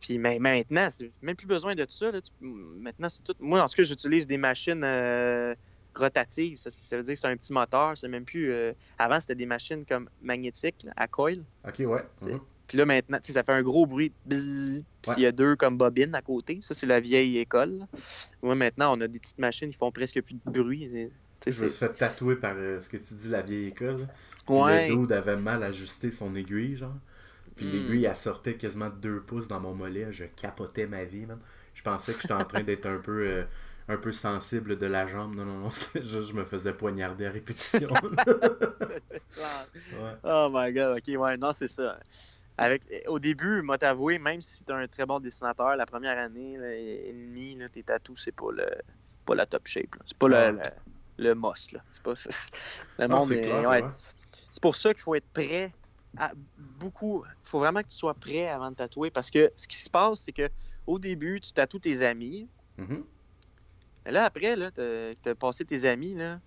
[0.01, 3.61] puis mais, maintenant, c'est même plus besoin de ça, là, tu- maintenant, c'est tout, moi,
[3.61, 5.55] en tout cas, j'utilise des machines euh,
[5.97, 9.19] rotatives, ça, ça veut dire que c'est un petit moteur, c'est même plus, euh, avant,
[9.19, 12.03] c'était des machines comme magnétiques, là, à coil, Ok, ouais.
[12.23, 12.39] Mhm.
[12.67, 14.11] puis là, maintenant, ça fait un gros bruit.
[14.29, 14.37] Puis
[15.07, 15.13] Ouais.
[15.17, 16.59] il y a deux comme bobines à côté.
[16.61, 17.87] Ça, c'est la vieille école.
[18.41, 20.89] Ouais, maintenant, on a des petites machines qui font presque plus de bruit.
[20.91, 24.07] Je me c'est- suis fait tatouer par euh, ce que tu dis, la vieille école.
[24.49, 24.89] Ouais.
[24.89, 26.95] Le dude avait mal ajusté son aiguille, genre.
[27.55, 27.71] Puis Hmm.
[27.71, 30.07] l'aiguille, elle sortait quasiment de deux pouces dans mon mollet.
[30.11, 31.39] Je capotais ma vie, man.
[31.73, 33.43] Je pensais que j'étais en train d'être un peu, euh,
[33.89, 35.35] un peu sensible de la jambe.
[35.35, 35.69] Non, non, non.
[35.71, 37.89] C'était juste, je me faisais poignarder à répétition.
[39.37, 40.15] Ouais.
[40.23, 41.99] oh my god, ok, ouais, non, c'est ça.
[42.57, 46.57] Avec, au début, moi t'avouer, même si t'es un très bon dessinateur, la première année
[46.57, 48.65] là, et demie, là, tes tatous, c'est pas le
[49.01, 49.95] c'est pas la top shape.
[50.07, 50.51] C'est pas Ah.
[50.51, 51.71] le, le, le must.
[51.73, 51.81] Là.
[51.91, 52.13] C'est pas,
[52.99, 53.83] le Non, monde c'est ouais,
[54.61, 55.71] pour ça qu'il faut être prêt
[56.17, 56.31] à-
[56.79, 57.23] beaucoup.
[57.43, 59.89] Il faut vraiment que tu sois prêt avant de tatouer parce que ce qui se
[59.89, 60.49] passe, c'est que
[60.87, 62.47] au début, tu tatoues tes amis.
[62.77, 63.03] Mhm.
[64.07, 66.39] Mais là, après, là, t'as as passé tes amis, là.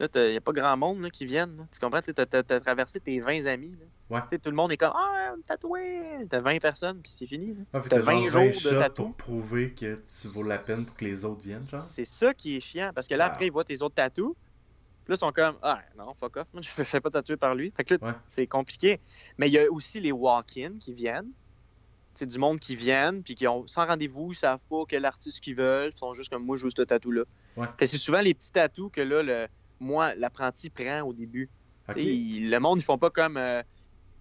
[0.00, 1.54] Là, il n'y a pas grand monde là, qui viennent.
[1.56, 1.64] là.
[1.70, 2.00] Tu comprends?
[2.00, 3.72] Tu as, traversé tes 20 amis.
[3.78, 4.16] là.
[4.30, 4.38] Ouais.
[4.38, 6.26] Tout le monde est comme Ah, tatoué!
[6.28, 7.54] T'as 20 personnes, puis c'est fini.
[7.72, 9.02] Ah, T'as t'as genre 20 20 jours de shots tatou.
[9.10, 11.80] pour prouver que tu vaux la peine pour que les autres viennent, genre?
[11.80, 12.90] C'est ça qui est chiant.
[12.94, 14.34] Parce que là, après, ils voient tes autres tatous.
[15.04, 16.46] Puis là, ils sont comme Ah, non, fuck off.
[16.54, 17.72] Moi, je me fais pas tatouer par lui.
[17.76, 18.14] Fait que là, tu- Ouais.
[18.28, 18.98] c'est compliqué.
[19.36, 21.30] Mais il y a aussi les walk-in qui viennent.
[22.14, 25.40] C'est du monde qui viennent, puis qui ont sans rendez-vous, ils savent pas quel artiste
[25.40, 25.92] qu'ils veulent.
[25.94, 27.24] Ils sont juste comme moi, je veux ce.
[27.56, 27.66] Ouais.
[27.78, 29.48] Fait que c'est souvent les petits tatous que là, le,
[29.80, 31.48] moi, l'apprenti prend au début.
[31.96, 33.36] Le monde, ils font pas comme.
[33.36, 33.62] euh,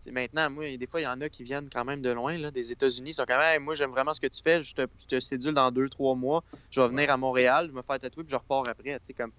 [0.08, 2.50] maintenant, moi, des fois, il y en a qui viennent quand même de loin, là,
[2.50, 3.12] des États-Unis.
[3.12, 4.62] Ils sont comme, Hey, moi, j'aime vraiment ce que tu fais.
[4.62, 6.44] Je te, je te sédule dans deux, trois mois.
[6.72, 8.94] Je vais venir à Montréal, je vais me faire tatouer, puis je repars après.
[8.94, 9.32] Tu sais, comme.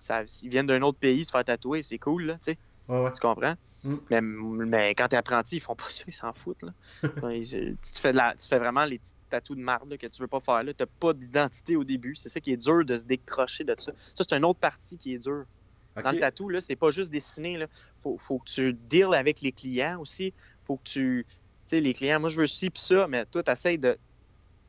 [0.00, 2.58] Ça, ils viennent d'un autre pays se faire tatouer, c'est cool, là, tu sais.
[2.88, 3.12] Ouais, ouais.
[3.12, 3.54] Tu comprends?
[3.84, 3.94] Mm.
[4.10, 6.62] Mais, mais quand t'es apprenti, ils font pas ça, ils s'en foutent.
[6.62, 6.72] Là.
[7.32, 10.06] Ils- tu, fais de la, tu fais vraiment les petits tatous de marde là, que
[10.06, 10.60] tu veux pas faire.
[10.60, 12.16] Tu n'as pas d'identité au début.
[12.16, 13.92] C'est ça qui est dur de se décrocher de ça.
[14.14, 15.44] Ça, c'est une autre partie qui est dure.
[16.02, 17.54] Dans le tatou, là, c'est pas juste dessiner.
[17.54, 17.66] Il
[18.00, 20.32] faut, faut que tu deals avec les clients aussi.
[20.64, 21.26] faut que tu.
[21.28, 21.34] Tu
[21.76, 23.98] sais, les clients, moi, je veux ci pis ça, mais toi, tu essaies de,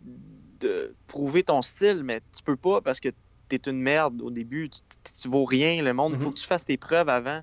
[0.01, 3.09] de prouver ton style, mais tu peux pas parce que
[3.49, 4.69] tu es une merde au début.
[4.69, 4.81] Tu,
[5.21, 6.13] tu vaux rien, le monde.
[6.13, 6.33] Il faut Mhm.
[6.33, 7.41] que tu fasses tes preuves avant.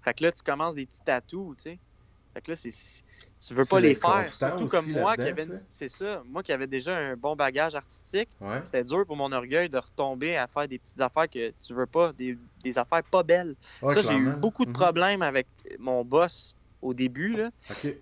[0.00, 1.78] Fait que là, tu commences des petits tatous, tu sais.
[2.34, 4.32] Fait que là, c'est, tu veux pas les le faire.
[4.32, 8.30] Surtout comme moi qui avait, c'est ça, moi qui avais déjà un bon bagage artistique,
[8.40, 8.60] Ouais.
[8.62, 11.86] c'était dur pour mon orgueil de retomber à faire des petites affaires que tu veux
[11.86, 13.56] pas, des, des affaires pas belles.
[13.82, 14.74] Ouais, ça, j'ai eu beaucoup de Mhm.
[14.74, 17.36] problèmes avec mon boss au début.
[17.36, 17.50] Là.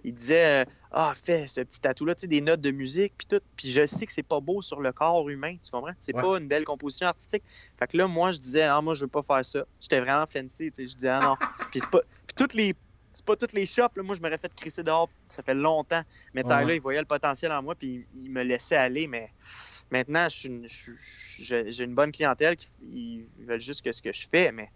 [0.04, 3.26] Il disait euh, Ah, fais ce petit tatou-là, tu sais, des notes de musique, puis
[3.26, 3.40] tout.
[3.56, 5.92] Puis je sais que c'est pas beau sur le corps humain, tu comprends?
[6.00, 6.22] C'est Ouais.
[6.22, 7.42] pas une belle composition artistique.
[7.78, 9.64] Fait que là, moi, je disais Ah, moi, je veux pas faire ça.
[9.80, 10.88] J'étais vraiment fancy, tu sais.
[10.88, 11.36] Je disais Ah non.
[11.70, 12.00] puis c'est pas.
[12.26, 12.74] Puis toutes les.
[13.12, 14.02] C'est pas toutes les shops, là.
[14.02, 16.02] moi je m'aurais fait crisser dehors, ça fait longtemps.
[16.34, 16.60] Mais Ouais.
[16.60, 19.06] Tyler, il voyait le potentiel en moi, puis il, me laissait aller.
[19.06, 19.32] Mais
[19.90, 24.28] maintenant, une- j'ai j'ai une bonne clientèle, qui ils veulent juste que ce que je
[24.28, 24.68] fais, mais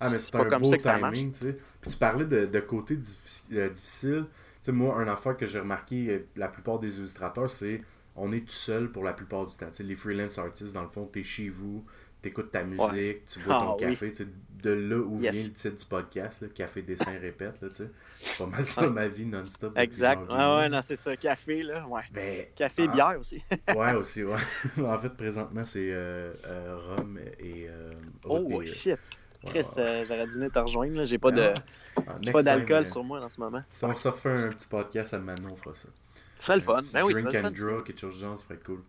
[0.00, 1.14] Ah, mais c'est pas un comme beau ça que ça marche.
[1.16, 1.54] timing, tu sais.
[1.80, 4.26] Puis tu parlais de, de côté diffi- euh, difficile.
[4.30, 7.82] Tu sais, moi, un affaire que j'ai remarqué, euh, la plupart des illustrateurs, c'est
[8.16, 9.66] on est tout seul pour la plupart du temps.
[9.68, 11.84] Tu sais, les freelance artists, dans le fond, t'es chez vous,
[12.22, 13.80] t'écoutes ta musique, tu bois ton Ah, oui.
[13.92, 14.10] café.
[14.10, 14.26] Tu sais,
[14.62, 15.32] de là où Yes.
[15.36, 17.90] vient le titre du podcast, là, Café, dessin, répète, là, tu sais.
[18.18, 19.78] C'est pas mal ça ma vie non-stop.
[19.78, 20.22] Exact.
[20.30, 21.14] Ah ouais, non, c'est ça.
[21.16, 21.86] Café, là.
[21.86, 22.02] Ouais.
[22.12, 23.44] Ben, Café, ah, bière aussi.
[23.76, 24.38] Ouais, aussi, ouais.
[24.82, 27.92] en fait, présentement, c'est euh, euh, rhum et euh,
[28.24, 28.96] Oh, shit.
[29.44, 31.04] Chris, euh, j'aurais dû venir te rejoindre.
[31.04, 31.52] J'ai pas Ah, de.
[31.96, 33.62] Ah, pas d'alcool sur moi en ce moment.
[33.68, 35.88] Si on se refait un petit podcast à Manon, on fera ça.
[36.36, 36.80] Ce serait le fun.
[36.92, 38.80] Ben oui, drink serait and draw, quelque chose de genre, ça être cool.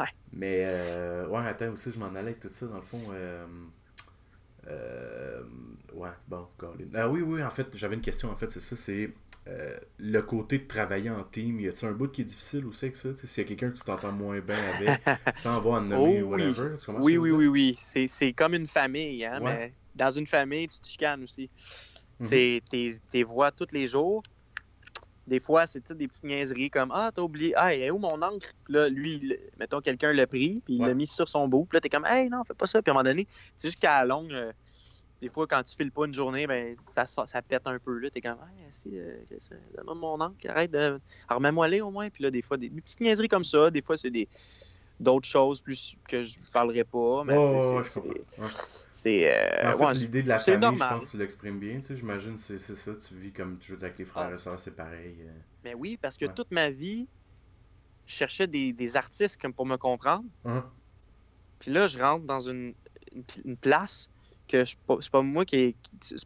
[0.00, 0.06] Ouais.
[0.32, 3.00] Mais, euh, ouais, attends, aussi, je m'en allais avec tout ça, dans le fond.
[3.12, 3.46] Euh,
[4.68, 5.42] euh,
[5.94, 6.86] ouais, bon, Colin.
[6.94, 9.10] Ah oui, oui, en fait, j'avais une question, en fait, c'est ça, c'est
[9.48, 11.60] euh, le côté de travailler en team.
[11.60, 13.10] Y a-t-il un bout qui est difficile aussi avec ça?
[13.10, 15.00] Tu sais, S'il y a quelqu'un que tu t'entends moins bien avec,
[15.36, 16.42] sans avoir à nommer Oh ou oui.
[16.42, 17.52] whatever, tu Oui, oui, oui, dire?
[17.52, 18.06] oui.
[18.08, 19.54] C'est comme une famille, hein, Ouais.
[19.56, 21.50] mais dans une famille, tu te chicanes aussi.
[22.20, 24.22] C'est tes, tes voix tous les jours.
[25.26, 28.52] Des fois, c'est des petites niaiseries comme Ah, t'as oublié, ah, est où mon encre?
[28.64, 30.88] Puis là, lui, mettons, quelqu'un l'a pris, puis il Ouais.
[30.88, 31.64] l'a mis sur son bout.
[31.66, 32.80] Puis là, t'es comme Hey, non, fais pas ça.
[32.80, 34.52] Puis à un moment donné, c'est juste qu'à la longue, euh,
[35.26, 37.98] des fois, quand tu files pas une journée, ben, ça, ça pète un peu.
[37.98, 39.18] Là, t'es comme Hey, esti, euh,
[39.76, 40.78] donne-moi mon encre, arrête de.
[40.78, 42.08] Alors, remets-moi les au moins.
[42.10, 43.70] Puis là, des fois, des, des petites niaiseries comme ça.
[43.72, 44.28] Des fois, c'est des
[45.00, 47.24] d'autres choses plus que je parlerai pas.
[47.24, 48.08] Mais tu ouais, c'est- je.
[48.08, 48.22] Ouais.
[48.90, 49.34] C'est.
[49.36, 50.88] euh, En fait, ouais, l'idée de la famille, je normal.
[50.98, 51.76] pense que tu l'exprimes bien.
[51.80, 52.92] Tu sais, j'imagine que c'est c'est ça.
[52.94, 54.34] Tu vis comme tu joues avec les frères Ah.
[54.34, 55.16] et sœurs, c'est pareil.
[55.20, 55.30] euh.
[55.64, 56.34] Mais oui, parce que Ouais.
[56.34, 57.08] toute ma vie,
[58.06, 60.24] je cherchais des, des artistes comme pour me comprendre.
[60.44, 60.64] Hein?
[61.58, 62.74] Puis là, je rentre dans une,
[63.12, 64.08] une, une place
[64.46, 65.76] que pas- c'est pas moi qui est.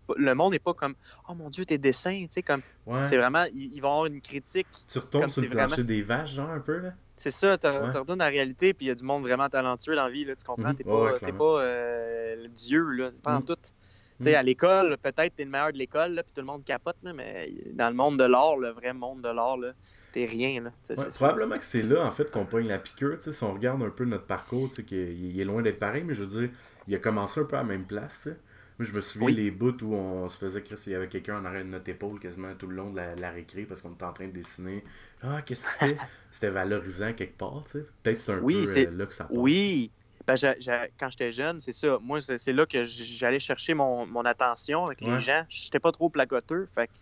[0.07, 0.95] pas- le monde n'est pas comme
[1.29, 2.63] Oh mon Dieu, tes dessins, tu sais, comme.
[2.87, 3.05] Ouais.
[3.05, 3.45] C'est vraiment.
[3.55, 4.67] Ils, ils vont avoir une critique.
[4.91, 6.93] Tu retombes comme sur le vraiment- des vaches, genre, un peu, là?
[7.17, 7.79] C'est ça, tu Ouais.
[7.79, 10.35] retournes la réalité, puis il y a du monde vraiment talentueux dans la vie, là,
[10.37, 10.71] tu comprends?
[10.71, 10.77] Mhm.
[10.77, 13.45] T'es pas, ouais, pas euh, le dieu, là, pas en Mhm.
[13.45, 13.55] tout.
[13.57, 14.37] Tu sais, Mhm.
[14.37, 17.13] à l'école, peut-être t'es le meilleur de l'école, là, puis tout le monde capote, là,
[17.15, 19.73] mais dans le monde de l'art, le vrai monde de l'art, là,
[20.13, 20.63] t'es rien.
[20.63, 20.73] Là.
[20.83, 23.17] C'est- Ouais, probablement que c'est là, en fait, qu'on pogne la piqûre.
[23.19, 25.63] tu sais, Si on regarde un peu notre parcours, tu sais, qu'il il est loin
[25.63, 26.51] d'être pareil, mais je veux dire,
[26.89, 28.23] il a commencé un peu à la même place.
[28.25, 28.37] tu sais.
[28.79, 29.35] Moi, je me souviens Oui.
[29.35, 31.89] les bouts où on se faisait Chris, il y avait quelqu'un en arrière de notre
[31.91, 34.33] épaule quasiment tout le long de la, la récré parce qu'on était en train de
[34.33, 34.83] dessiner.
[35.23, 35.97] Ah, qu'est-ce que fais
[36.31, 37.87] C'était valorisant quelque part, tu sais.
[38.03, 39.37] Peut-être que c'est un Oui, peu euh, là que ça part.
[39.37, 39.91] Oui.
[40.27, 40.55] Ben, j'a-
[40.99, 41.99] quand j'étais jeune, c'est ça.
[42.01, 45.21] Moi, c'est là que j'allais chercher mon, mon attention avec les Ouais.
[45.21, 45.45] gens.
[45.49, 46.67] J'étais pas trop placoteux.
[46.75, 46.93] Fait que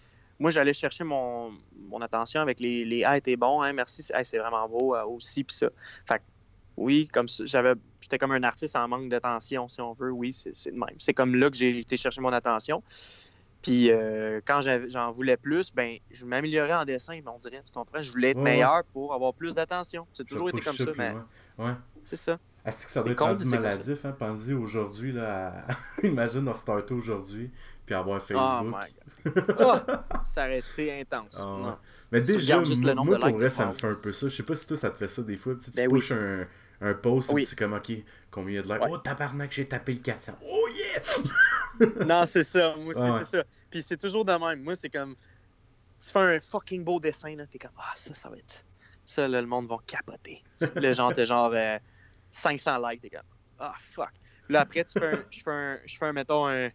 [0.41, 1.53] moi, j'allais chercher mon,
[1.89, 5.05] mon attention avec les, les Ah, t'es bon, hein, merci, Hey, c'est vraiment beau euh,
[5.05, 5.68] aussi, pis ça.
[6.07, 6.22] Fait que,
[6.79, 7.74] oui, comme ça, j'avais.
[8.01, 10.11] J'étais comme un artiste en manque d'attention, si on veut.
[10.11, 10.97] Oui, c'est de même.
[10.99, 12.83] C'est comme là que j'ai été chercher mon attention.
[13.61, 17.72] Puis euh, quand j'en voulais plus, ben je m'améliorais en dessin, mais on dirait, tu
[17.72, 18.01] comprends?
[18.01, 18.51] Je voulais être Ouais, ouais.
[18.53, 20.07] meilleur pour avoir plus d'attention.
[20.12, 21.12] C'est toujours été comme ça, mais
[21.59, 21.72] ouais.
[22.05, 22.39] C'est ça.
[22.64, 24.14] Est-ce que ça doit être rendu maladif, hein?
[24.16, 25.72] Pensez aujourd'hui, là, à...
[26.07, 27.51] imagine restarter aujourd'hui,
[27.85, 28.76] puis avoir Oh Facebook.
[28.81, 29.57] my god.
[29.59, 31.39] Ah, ça aurait été intense.
[31.41, 31.45] Ah.
[31.45, 31.79] Non.
[32.12, 34.29] Mais déjà, moi, le nombre moi, de pour vrai, ça me fait un peu ça.
[34.29, 35.55] Je sais pas si toi, ça te fait ça des fois.
[35.62, 35.99] Tu, Ben oui.
[35.99, 36.47] pushes un,
[36.81, 37.47] un post, Oui.
[37.47, 37.91] c'est comme, OK,
[38.31, 38.83] combien il y a de likes?
[38.83, 38.89] Ouais.
[38.93, 40.33] Oh, tabarnak, j'ai tapé le 400.
[40.43, 41.03] Oh, yeah!
[42.07, 42.74] Non, c'est ça.
[42.76, 43.18] Moi aussi, Ah ouais.
[43.18, 43.45] c'est ça.
[43.70, 44.62] Puis c'est toujours de même.
[44.62, 45.14] Moi, c'est comme.
[46.01, 47.47] Tu fais un fucking beau dessin, là.
[47.47, 48.64] T'es comme, ah, ça, ça va être.
[49.07, 50.43] Ça, là, le monde va capoter.
[50.74, 51.79] le genre, t'es genre euh,
[52.33, 53.03] 500 likes.
[53.03, 53.22] T'es comme,
[53.61, 54.11] ah, fuck.
[54.49, 55.24] Là, après, tu fais un.
[55.31, 55.79] Je fais un.
[55.87, 56.68] Je fais un, mettons, un.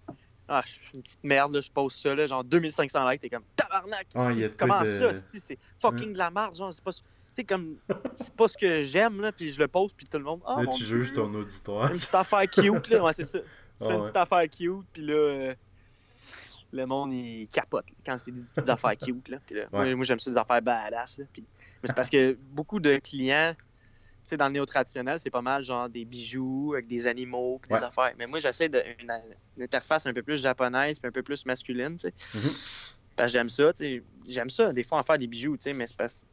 [0.48, 3.30] Ah, je fais une petite merde, là, je pose ça, là, genre 2500 likes, t'es
[3.30, 4.08] comme tabarnak!
[4.58, 5.14] Comment de- ça?
[5.14, 6.92] C'est fucking de la merde, genre, c'est pas,
[7.34, 7.78] sais, comme,
[8.16, 10.58] c'est pas ce que j'aime, là, puis je le pose, puis tout le monde, ah,
[10.60, 11.92] là, mon tu juges ton auditoire.
[11.92, 13.04] une petite affaire cute, là.
[13.04, 13.40] Ouais, c'est ça.
[13.40, 13.46] Tu
[13.82, 15.56] Ah fais une petite affaire cute, puis là, euh,
[16.72, 19.38] le monde, il capote là, quand c'est des petites affaires cute, là.
[19.46, 19.96] Puis là, moi- Ouais.
[19.96, 21.26] Moi, j'aime ça, des affaires badass, là.
[21.32, 21.44] Puis,
[21.82, 23.64] mais c'est parce que beaucoup de clients, tu
[24.26, 28.14] sais, dans le néo-traditionnel, c'est pas mal, genre, des bijoux avec des animaux, des affaires.
[28.18, 29.12] Mais moi, j'essaie de, une,
[29.58, 32.14] une interface un peu plus japonaise, puis un peu plus masculine, tu sais.
[32.34, 32.52] Mhm.
[33.16, 34.04] Parce que j'aime ça, tu sais.
[34.28, 36.26] J'aime ça, des fois, en faire des bijoux, tu sais, mais c'est parce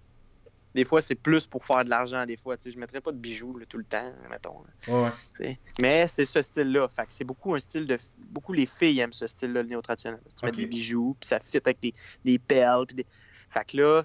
[0.75, 2.57] des fois, c'est plus pour faire de l'argent, des fois.
[2.65, 4.63] Je mettrais pas de bijoux là, tout le temps, mettons.
[4.89, 5.13] là.
[5.41, 5.59] Ouais.
[5.81, 6.89] Mais c'est ce style-là.
[6.89, 7.97] Fait que c'est beaucoup un style de.
[8.31, 10.21] Beaucoup les filles aiment ce style-là, le néo-traditionnel.
[10.39, 11.93] Tu mets des bijoux, puis ça fit avec des,
[12.25, 12.87] des perles.
[12.87, 13.07] Puis des...
[13.51, 14.05] Fait que là,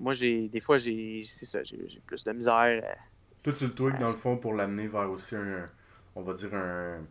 [0.00, 1.20] moi, j'ai des fois, j'ai.
[1.24, 2.82] C'est ça, j'ai plus de misère.
[2.82, 2.94] euh,
[3.42, 5.66] Toi, tu le tweaks dans le fond pour l'amener vers aussi un,
[6.14, 7.04] on va dire un.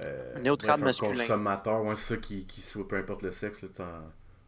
[0.00, 1.12] Euh, Un néotrad masculin.
[1.12, 3.68] Un consommateur, ouais, c'est ça qui, qui soit peu importe le sexe, là,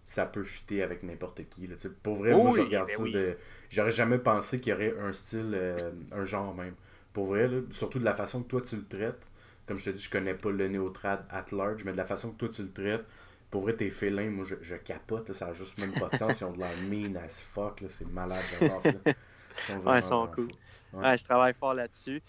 [0.08, 1.66] ça peut fitter avec n'importe qui.
[1.66, 3.12] Là, pour vrai, moi, je regarde ben ça oui.
[3.12, 3.36] de.
[3.68, 6.72] J'aurais jamais pensé qu'il y aurait un style, euh, un genre même.
[7.12, 9.28] Pour vrai, là, surtout de la façon que toi tu le traites.
[9.66, 12.30] Comme je te dis, je connais pas le néotrad at large, mais de la façon
[12.30, 13.04] que toi tu le traites,
[13.50, 16.16] pour vrai, tes félins, moi je, je capote, là, ça a juste même pas de
[16.16, 16.40] sens.
[16.40, 18.92] Ils ont de la mean as fuck, c'est malade, j'adore ça.
[19.86, 20.48] Ouais, ils sont cool.
[20.94, 21.10] Ouais.
[21.10, 22.20] Ouais, je travaille fort là-dessus.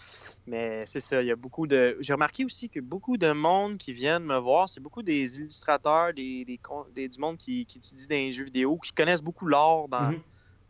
[0.45, 1.97] Mais c'est ça, il y a beaucoup de.
[2.01, 6.13] J'ai remarqué aussi que beaucoup de monde qui viennent me voir, c'est beaucoup des illustrateurs,
[6.13, 6.45] des,
[6.93, 10.11] des, du monde qui, qui étudie dans les jeux vidéo, qui connaissent beaucoup l'art dans,
[10.11, 10.21] Mhm.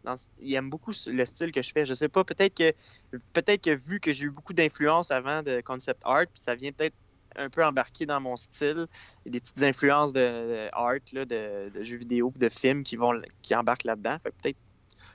[0.03, 1.83] dans- ils aiment beaucoup le style que je fais.
[1.85, 2.71] Je sais pas, peut-être que
[3.33, 6.71] peut-être que vu que j'ai eu beaucoup d'influence avant de concept art, puis ça vient
[6.71, 6.95] peut-être
[7.35, 8.87] un peu embarqué dans mon style,
[9.25, 13.19] des petites influences de, de art, là, de, de jeux vidéo, de films qui vont
[13.41, 14.17] qui embarquent là-dedans.
[14.21, 14.57] Fait que peut-être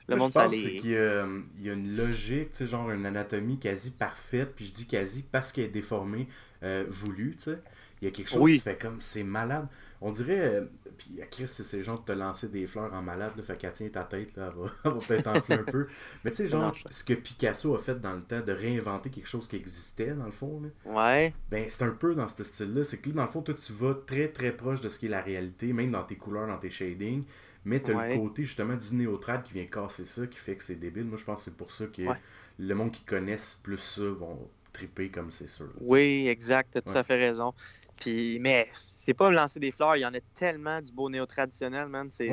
[0.07, 0.75] le Moi, monde je pense c'est les.
[0.77, 1.25] qu'il y, a,
[1.59, 4.85] il y a une logique, tu sais, genre une anatomie quasi parfaite, puis je dis
[4.87, 6.27] quasi parce qu'elle est déformée,
[6.63, 7.59] euh, voulue, tu sais.
[8.01, 8.55] Il y a quelque chose Oui.
[8.55, 9.67] qui fait comme, c'est malade.
[10.01, 10.65] On dirait, euh,
[10.97, 13.57] puis euh, Chris, c'est ces gens de te lancer des fleurs en malade, là, fait
[13.57, 15.87] qu'elle tient ta tête, là, elle va, elle va peut-être enfler un peu.
[16.23, 18.51] Mais tu sais, genre, Non, je- ce que Picasso a fait dans le temps, de
[18.51, 21.33] réinventer quelque chose qui existait, dans le fond, là, Ouais.
[21.49, 22.83] ben, c'est un peu dans ce style-là.
[22.83, 25.05] C'est que là, dans le fond, toi, tu vas très très proche de ce qui
[25.07, 27.23] est la réalité, même dans tes couleurs, dans tes shadings.
[27.65, 28.15] Mais t'as Ouais.
[28.15, 31.05] le côté justement du néotrad qui vient casser ça, qui fait que c'est débile.
[31.05, 32.17] Moi, je pense que c'est pour ça que Ouais.
[32.59, 35.67] le monde qui connaissent plus ça vont triper comme c'est sûr.
[35.69, 35.77] tu.
[35.81, 36.97] Oui, exact, t'as tout Ouais.
[36.97, 37.53] à fait raison.
[37.99, 41.09] Puis, mais c'est pas me lancer des fleurs, il y en a tellement du beau
[41.09, 42.09] néo-traditionnel, man.
[42.11, 42.29] C'est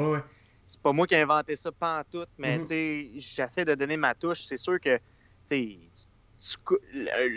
[0.82, 2.62] pas moi qui ai inventé ça pas tout, mais Mhm.
[2.62, 4.42] tu sais, j'essaie de donner ma touche.
[4.42, 4.98] C'est sûr que,
[5.46, 6.78] tu tu- tu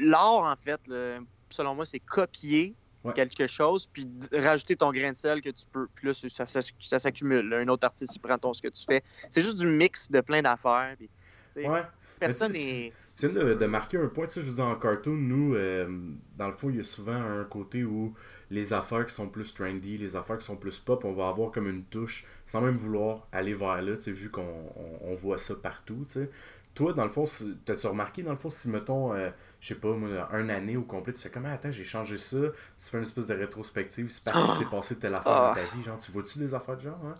[0.10, 1.20] l'art, en fait, là,
[1.50, 2.76] selon moi, c'est copier
[3.06, 3.14] Ouais.
[3.14, 5.88] quelque chose, puis rajouter ton grain de sel que tu peux.
[5.96, 7.54] Puis là, ça, ça, ça s'accumule.
[7.54, 9.04] Un autre artiste, il prend ton, ce que tu fais.
[9.30, 10.96] C'est juste du mix de plein d'affaires.
[10.98, 11.10] Puis,
[11.58, 11.84] Ouais.
[12.20, 12.92] personne n'est.
[13.18, 15.56] Tu viens de, de marquer un point, tu sais, je veux dire, en cartoon, nous,
[15.56, 15.88] euh,
[16.36, 18.14] dans le fond, il y a souvent un côté où
[18.50, 21.52] les affaires qui sont plus trendy, les affaires qui sont plus pop, on va avoir
[21.52, 24.42] comme une touche, sans même vouloir aller vers là, tu sais, vu qu'on
[24.76, 26.30] on, on voit ça partout, tu sais.
[26.76, 27.26] Toi, dans le fond,
[27.66, 29.30] t'as-tu remarqué, dans le fond, si, mettons, euh,
[29.62, 32.38] je sais pas, moi, un année au complet, tu fais comment, attends, j'ai changé ça,
[32.78, 35.48] tu fais une espèce de rétrospective, c'est parce que c'est passé telle affaire Ah.
[35.56, 37.16] dans ta vie, genre, tu vois-tu des affaires de genre, hein?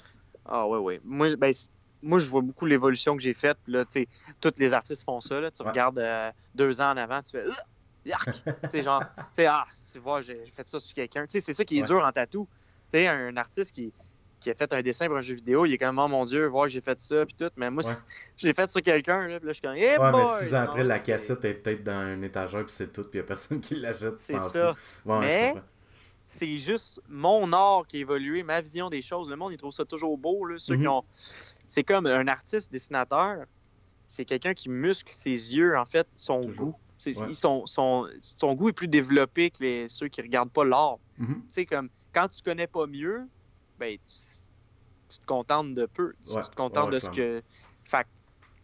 [0.46, 1.02] Ah ouais, ouais.
[1.06, 1.52] Moi, ben,
[2.02, 3.58] moi je vois beaucoup l'évolution que j'ai faite.
[3.64, 4.08] Puis là, tu sais,
[4.42, 5.40] tous les artistes font ça.
[5.40, 5.50] Là.
[5.50, 5.70] Tu Ouais.
[5.70, 7.64] regardes euh, deux ans en avant, tu fais Ah!
[8.06, 8.26] Yark!
[8.64, 9.04] tu sais, genre,
[9.36, 11.24] tu ah, tu vois, j'ai j'ai fait ça sur quelqu'un.
[11.26, 11.88] Tu sais, c'est ça qui est Ouais.
[11.88, 12.48] dur en tatou.
[12.52, 13.92] Tu sais, un artiste qui,
[14.46, 16.46] qui a fait un dessin pour un jeu vidéo, il est comme, oh mon Dieu,
[16.48, 17.50] voir que j'ai fait ça, puis tout.
[17.58, 17.94] Mais moi, Ouais.
[18.44, 20.24] l'ai fait sur quelqu'un, là, puis là, je suis comme, hey Ouais, boy!
[20.40, 23.18] mais six ans après, la cassette est peut-être dans une étagère, puis c'est tout, puis
[23.18, 24.76] y a personne qui l'achète, C'est ça.
[25.06, 25.54] Mais-
[26.28, 29.30] c'est juste mon art qui a évolué, ma vision des choses.
[29.30, 30.46] Le monde, il trouve ça toujours beau.
[30.46, 30.56] Là.
[30.58, 30.88] Ceux qui Mhm.
[30.90, 31.04] ont...
[31.16, 33.46] C'est comme un artiste dessinateur,
[34.08, 36.56] c'est quelqu'un qui muscle ses yeux, en fait, son Toujours.
[36.56, 36.76] goût.
[36.98, 37.28] C'est- Ouais.
[37.30, 40.98] ils sont- son, son goût est plus développé que les, ceux qui regardent pas l'art.
[41.18, 41.36] Mhm.
[41.36, 43.22] Tu sais, comme quand tu connais pas mieux,
[43.80, 44.14] ben, tu,
[45.10, 46.14] tu te contentes de peu.
[46.26, 46.42] Tu, Ouais.
[46.42, 47.42] tu te contentes Ouais, de ce que.
[47.84, 48.08] Fait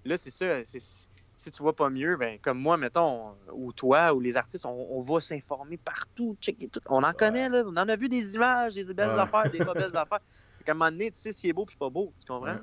[0.05, 0.64] là, c'est ça.
[0.64, 4.70] Si tu vois pas mieux, ben, comme moi, mettons, ou toi, ou les artistes, on,
[4.91, 6.82] on va s'informer partout, checker tout.
[6.88, 7.64] On en connaît, là.
[7.66, 10.20] On en a vu des images, des belles affaires, des pas belles affaires.
[10.59, 12.14] Fait qu'à un moment donné, tu sais ce qui est beau puis pas beau.
[12.20, 12.53] Tu comprends?
[12.53, 12.59] Ouais.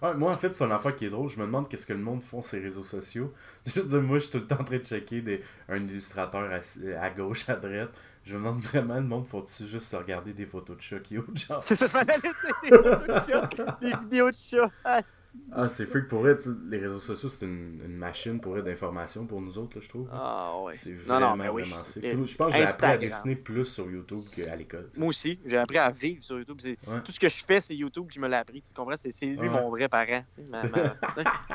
[0.00, 1.28] Ouais, moi, en fait, c'est une affaire qui est drôle.
[1.28, 3.34] Je me demande qu'est-ce que le monde font sur les réseaux sociaux.
[3.66, 5.76] Je veux dire, moi, je suis tout le temps en train de checker des, un
[5.84, 7.90] illustrateur à, à gauche, à droite.
[8.24, 11.18] Je me demande vraiment, le monde faut-tu juste se regarder des photos de chats qui
[11.18, 11.62] autre genre.
[11.62, 11.92] C'est ça, je
[12.70, 14.70] des photos de chat, des vidéos de chat.
[14.84, 15.16] Ah, c'est-
[15.50, 19.40] Ah, freak pour sais, Les réseaux sociaux, c'est une, une machine pour vrai d'information pour
[19.40, 20.06] nous autres, là, je trouve.
[20.12, 20.74] Ah, ouais.
[20.76, 21.62] C'est Non, vraiment, non, mais oui.
[21.62, 22.06] vraiment sick.
[22.06, 24.88] Je pense que j'ai appris à dessiner plus sur YouTube qu'à l'école.
[24.98, 26.60] Moi aussi, j'ai appris à vivre sur YouTube.
[26.86, 27.00] Ouais.
[27.02, 28.60] Tout ce que je fais, c'est YouTube qui me l'a appris.
[28.62, 28.94] Tu comprends?
[28.94, 29.48] C'est lui Ouais.
[29.48, 30.22] mon vrai parent.
[30.50, 30.94] ma- ma-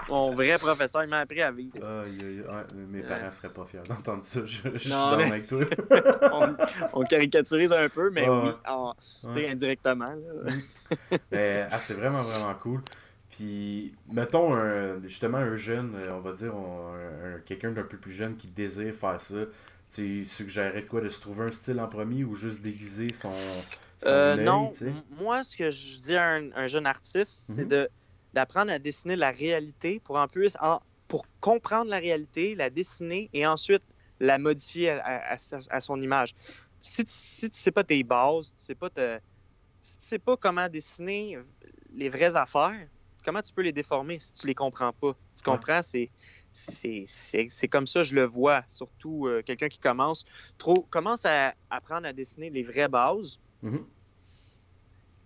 [0.09, 1.77] mon vrai professeur, il m'a appris à vivre.
[1.77, 3.07] Ouais, mes Ouais.
[3.07, 4.43] parents seraient pas fiers d'entendre ça.
[4.43, 5.59] Je, je suis Non, dans mais- avec toi.
[6.33, 6.56] on,
[6.93, 8.93] on caricaturise un peu, mais oui, en-
[9.23, 9.49] Ouais.
[9.51, 10.13] indirectement.
[11.31, 12.81] Mais, ah, c'est vraiment, vraiment cool.
[13.29, 16.53] Puis, mettons, un- justement, un jeune, euh, on va dire,
[17.45, 19.45] quelqu'un d'un peu plus jeune qui désire faire ça,
[19.93, 21.01] tu suggérerais quoi?
[21.01, 23.33] De se trouver un style en premier ou juste déguiser son,
[23.99, 24.71] son Euh, œil, non,
[25.21, 27.69] moi, ce que je dis à un, un jeune artiste, c'est Mhm.
[27.69, 27.89] de
[28.33, 33.29] d'apprendre à dessiner la réalité pour en plus, en- pour comprendre la réalité, la dessiner
[33.33, 33.81] et ensuite
[34.19, 35.37] la modifier à,
[35.79, 36.33] son image.
[36.81, 39.19] Si tu, si tu sais pas tes bases, tu sais pas te-
[39.81, 41.37] si tu sais pas comment dessiner
[41.91, 42.87] les vraies affaires,
[43.23, 45.13] comment tu peux les déformer si tu les comprends pas?
[45.35, 45.83] Tu comprends?
[45.83, 46.11] C'est
[46.51, 50.23] c'est- c'est- c'est c'est comme ça je le vois, surtout euh, quelqu'un qui commence
[50.57, 53.85] trop commence à apprendre à dessiner les vraies bases Mhm.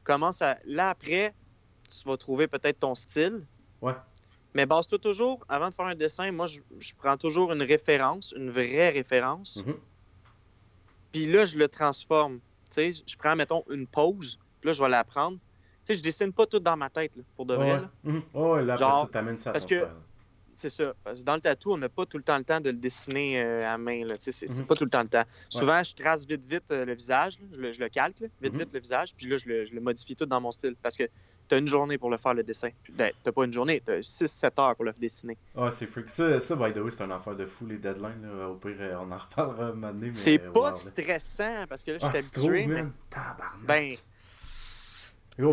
[0.03, 0.57] commence à.
[0.65, 1.35] Là, après,
[1.89, 3.45] tu vas trouver peut-être ton style.
[3.81, 3.93] Ouais.
[4.53, 8.33] Mais base-toi toujours, avant de faire un dessin, moi, je, je prends toujours une référence,
[8.35, 9.63] une vraie référence.
[9.65, 9.75] Mhm.
[11.11, 12.39] Puis là, je le transforme.
[12.73, 14.37] Tu sais, je prends, mettons, une pause.
[14.59, 15.37] Puis là, je vais la prendre.
[15.85, 17.73] Tu sais, je dessine pas tout dans ma tête, là, pour de vrai.
[17.75, 17.91] Ouais, là.
[18.03, 18.21] Mhm.
[18.65, 19.87] Là, après Genre, ça, t'amènes ça à parce ton que-.
[20.53, 20.93] C'est ça.
[21.03, 22.77] Parce que dans le tatou, on n'a pas tout le temps le temps de le
[22.77, 24.03] dessiner euh, à main.
[24.09, 24.67] Tu sais, C'est Mhm.
[24.67, 25.23] pas tout le temps le temps.
[25.49, 27.39] Souvent, je trace vite, vite euh, le visage.
[27.39, 27.45] là.
[27.53, 29.15] Je, le, je le calque, là, vite, vite le visage.
[29.15, 30.75] Puis là, je le, je le modifie tout dans mon style.
[30.81, 31.05] Parce que
[31.51, 32.69] tu as une journée pour le faire, le dessin.
[32.93, 35.37] Ben, t'as pas une journée, tu as 6-7 heures pour le dessiner.
[35.53, 36.09] Ouais, c'est freak.
[36.09, 38.21] Ça, ça, by the way, c'est un affaire de fou, les deadlines.
[38.23, 38.47] Là.
[38.49, 40.07] Au pire, euh, on en reparlera un moment donné.
[40.07, 40.73] mais, C'est euh, pas là.
[40.73, 42.67] stressant parce que là, je Ah, suis trouves, habitué.
[42.67, 42.91] mais man?
[43.09, 43.65] Tabarnak.
[43.67, 43.95] ben,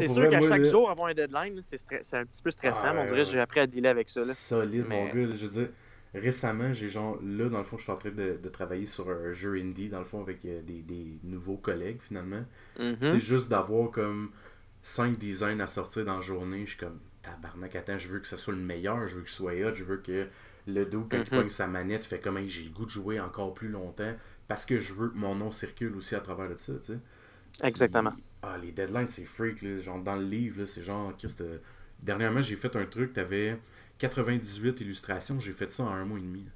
[0.00, 2.50] c'est sûr qu'à chaque là, jour, avoir un deadline, c'est stre- c'est un petit peu
[2.50, 2.86] stressant.
[2.88, 3.32] Ah, mais on ouais, dirait que ouais.
[3.32, 4.20] j'ai appris à dealer avec ça.
[4.20, 4.34] Là.
[4.34, 5.12] Solide, mon gars.
[5.14, 5.68] Je veux dire,
[6.14, 7.18] récemment, j'ai genre.
[7.22, 9.88] Là, dans le fond, je suis en train de, de travailler sur un jeu indie,
[9.88, 12.44] dans le fond, avec euh, des, des nouveaux collègues, finalement.
[12.78, 12.96] Mhm.
[13.00, 14.30] C'est juste d'avoir comme
[14.88, 16.64] 5 designs à sortir dans la journée.
[16.64, 19.30] Je suis comme, tabarnak, attends, je veux que ce soit le meilleur, je veux qu'il
[19.30, 20.26] soit hot, je veux que
[20.66, 21.28] le dos, quand il Mhm.
[21.28, 24.14] pogne sa manette, fait comme, Hey, j'ai le goût de jouer encore plus longtemps
[24.48, 26.98] parce que je veux que mon nom circule aussi à travers de ça, tu sais.
[27.62, 28.10] Exactement.
[28.10, 29.78] Puis, ah, les deadlines, c'est freak, là.
[29.80, 31.58] Genre, dans le livre, là, c'est genre, Christ, euh,
[32.02, 33.58] dernièrement, j'ai fait un truc, t'avais
[33.98, 36.46] 98 illustrations, j'ai fait ça en un mois et demi.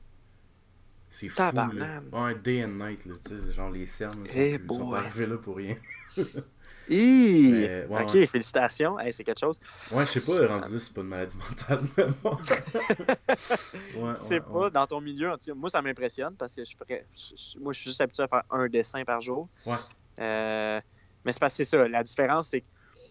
[1.10, 2.00] C'est fou, là.
[2.12, 5.26] Ouais, day and night, là, tu sais, genre, les cernes, là, sont, Eh sont arrivés
[5.26, 5.76] là pour rien.
[6.88, 7.52] Hi!
[7.52, 8.26] Mais, ouais, ok, ouais.
[8.26, 8.98] félicitations.
[8.98, 9.58] Hey, c'est quelque chose.
[9.92, 12.36] Ouais, je sais pas, rendu là, c'est pas une maladie mentale, mais bon.
[13.96, 14.70] ouais, Je sais pas, ouais.
[14.70, 17.06] dans ton milieu, en tout cas, moi, ça m'impressionne parce que je ferais.
[17.14, 19.48] je- je- moi, je suis juste habitué à faire un dessin par jour.
[19.66, 19.74] Ouais.
[20.20, 20.80] Euh,
[21.24, 21.86] mais c'est parce que c'est ça.
[21.88, 22.66] La différence, c'est que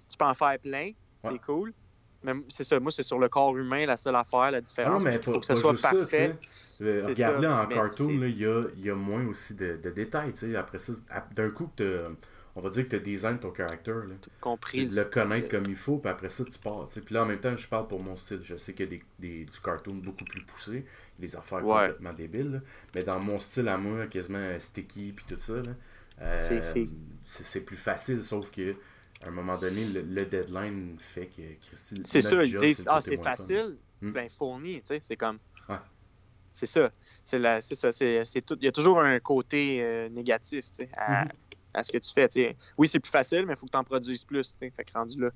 [0.10, 0.90] tu peux en faire plein,
[1.24, 1.32] Ouais.
[1.32, 1.74] c'est cool.
[2.24, 4.62] Mais c'est ça, moi, c'est sur le corps humain la seule affaire, la Ah non,
[4.62, 5.04] différence.
[5.04, 6.36] mais il pas, faut que ça soit parfait.
[6.40, 6.84] tu.
[6.84, 9.56] Euh, C'est Regarde ça, là en mais cartoon, il y a, y a moins aussi
[9.56, 10.56] de, de détails, tu sais.
[10.56, 10.94] Après ça,
[11.34, 12.10] d'un coup, que t'as-
[12.56, 14.16] on va dire que tu design ton character, là.
[14.40, 14.88] compris.
[14.90, 16.88] De le connaître comme il faut, puis après ça, tu pars.
[16.88, 18.42] Puis là, en même temps, je parle pour mon style.
[18.44, 20.86] Je sais qu'il y a des, des- du cartoon beaucoup plus poussé,
[21.20, 21.88] des affaires Ouais.
[21.90, 22.52] complètement débiles.
[22.52, 22.60] là.
[22.96, 25.62] Mais dans mon style à moi, quasiment sticky, puis tout ça, là,
[26.22, 26.40] euh,
[27.24, 28.76] C'est- plus facile, sauf que
[29.24, 32.02] à un moment donné, le, le deadline fait que Christy.
[32.06, 34.12] C'est ça, ils disent Ah, c'est facile, Hmm.
[34.12, 35.38] ben fourni, tu sais, c'est comme.
[35.70, 35.76] Ouais.
[36.54, 36.92] C'est ça.
[37.24, 37.92] C'est la- c'est ça.
[37.92, 38.58] C'est tout.
[38.60, 41.32] Il y a toujours un côté euh, négatif, tu sais, à, Mhm.
[41.74, 42.56] À ce que tu fais.
[42.78, 44.52] Oui, c'est plus facile, mais il faut que tu en produises plus.
[44.54, 44.72] tu sais.
[44.72, 45.30] Fait que rendu là.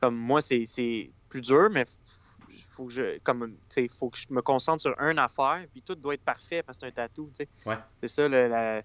[0.00, 1.84] Comme moi, c'est plus dur, mais
[2.66, 3.18] faut que je.
[3.18, 3.56] Comme,
[3.90, 6.86] faut que je me concentre sur une affaire, puis tout doit être parfait parce que
[6.86, 7.30] c'est un tatou.
[7.66, 7.76] Ouais.
[8.02, 8.82] C'est ça, le- la-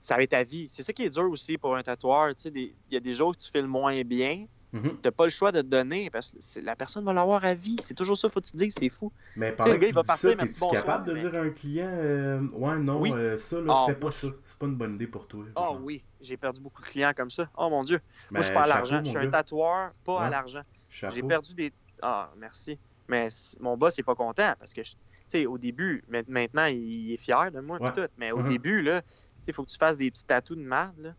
[0.00, 0.68] ça va être ta vie.
[0.70, 2.32] C'est ça qui est dur aussi pour un tatoueur.
[2.44, 4.98] Il y a des jours où tu fais le moins bien, Mhm.
[5.00, 7.54] t'as pas le choix de te donner parce que c'est- la personne va l'avoir à
[7.54, 7.76] vie.
[7.80, 9.10] C'est toujours ça, faut que tu te dises, c'est fou.
[9.36, 11.12] Mais sais, pendant le gars, tu il va partir, ça, merci, t'es-tu bonsoir, capable de
[11.14, 13.10] mais- dire à un client euh, Ouais, non, Oui.
[13.14, 14.28] euh, ça, là, Ah, fais moi, pas ça.
[14.44, 15.44] C'est pas une bonne idée pour toi.
[15.56, 15.80] Ah genre.
[15.82, 17.48] oui, j'ai perdu beaucoup de clients comme ça.
[17.56, 18.00] Oh mon Dieu.
[18.30, 19.00] Moi, je suis pas à l'argent.
[19.02, 20.62] Je suis un tatoueur, pas à l'argent.
[20.90, 21.14] Chapeau.
[21.14, 21.72] J'ai perdu des.
[22.02, 22.78] Ah, merci.
[23.08, 23.28] Mais
[23.60, 24.98] mon boss est pas content parce que, je- tu
[25.28, 27.92] sais, au début, ma- maintenant, il est fier de moi, Ouais.
[27.92, 28.06] tout.
[28.18, 28.48] Mais au Mhm.
[28.48, 29.08] début, là, tu
[29.40, 31.14] sais, il faut que tu fasses des petits tatous de merde, là.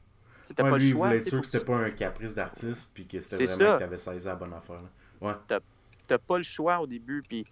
[0.55, 1.07] T'as Ouais, pas lui, le il choix.
[1.07, 3.73] voulait tu être sûr que c'était pas un caprice d'artiste, puis que c'était vraiment ça.
[3.73, 4.81] que t'avais saisi la bonne affaire.
[4.81, 4.89] là.
[5.49, 5.59] Ouais.
[6.07, 7.43] T'as pas le choix au début, puis.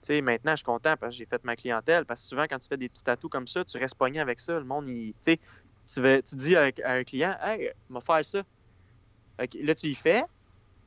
[0.00, 2.04] Tu sais, maintenant, je suis content parce que j'ai fait ma clientèle.
[2.04, 4.38] Parce que souvent, quand tu fais des petits tatous comme ça, tu restes pogné avec
[4.38, 4.52] ça.
[4.56, 5.40] Le monde, il, tu sais,
[5.92, 8.42] tu, veux- tu dis à, un- à un client, hey, m'a faire ça.
[9.38, 10.20] Là, tu y fais.
[10.20, 10.26] Là,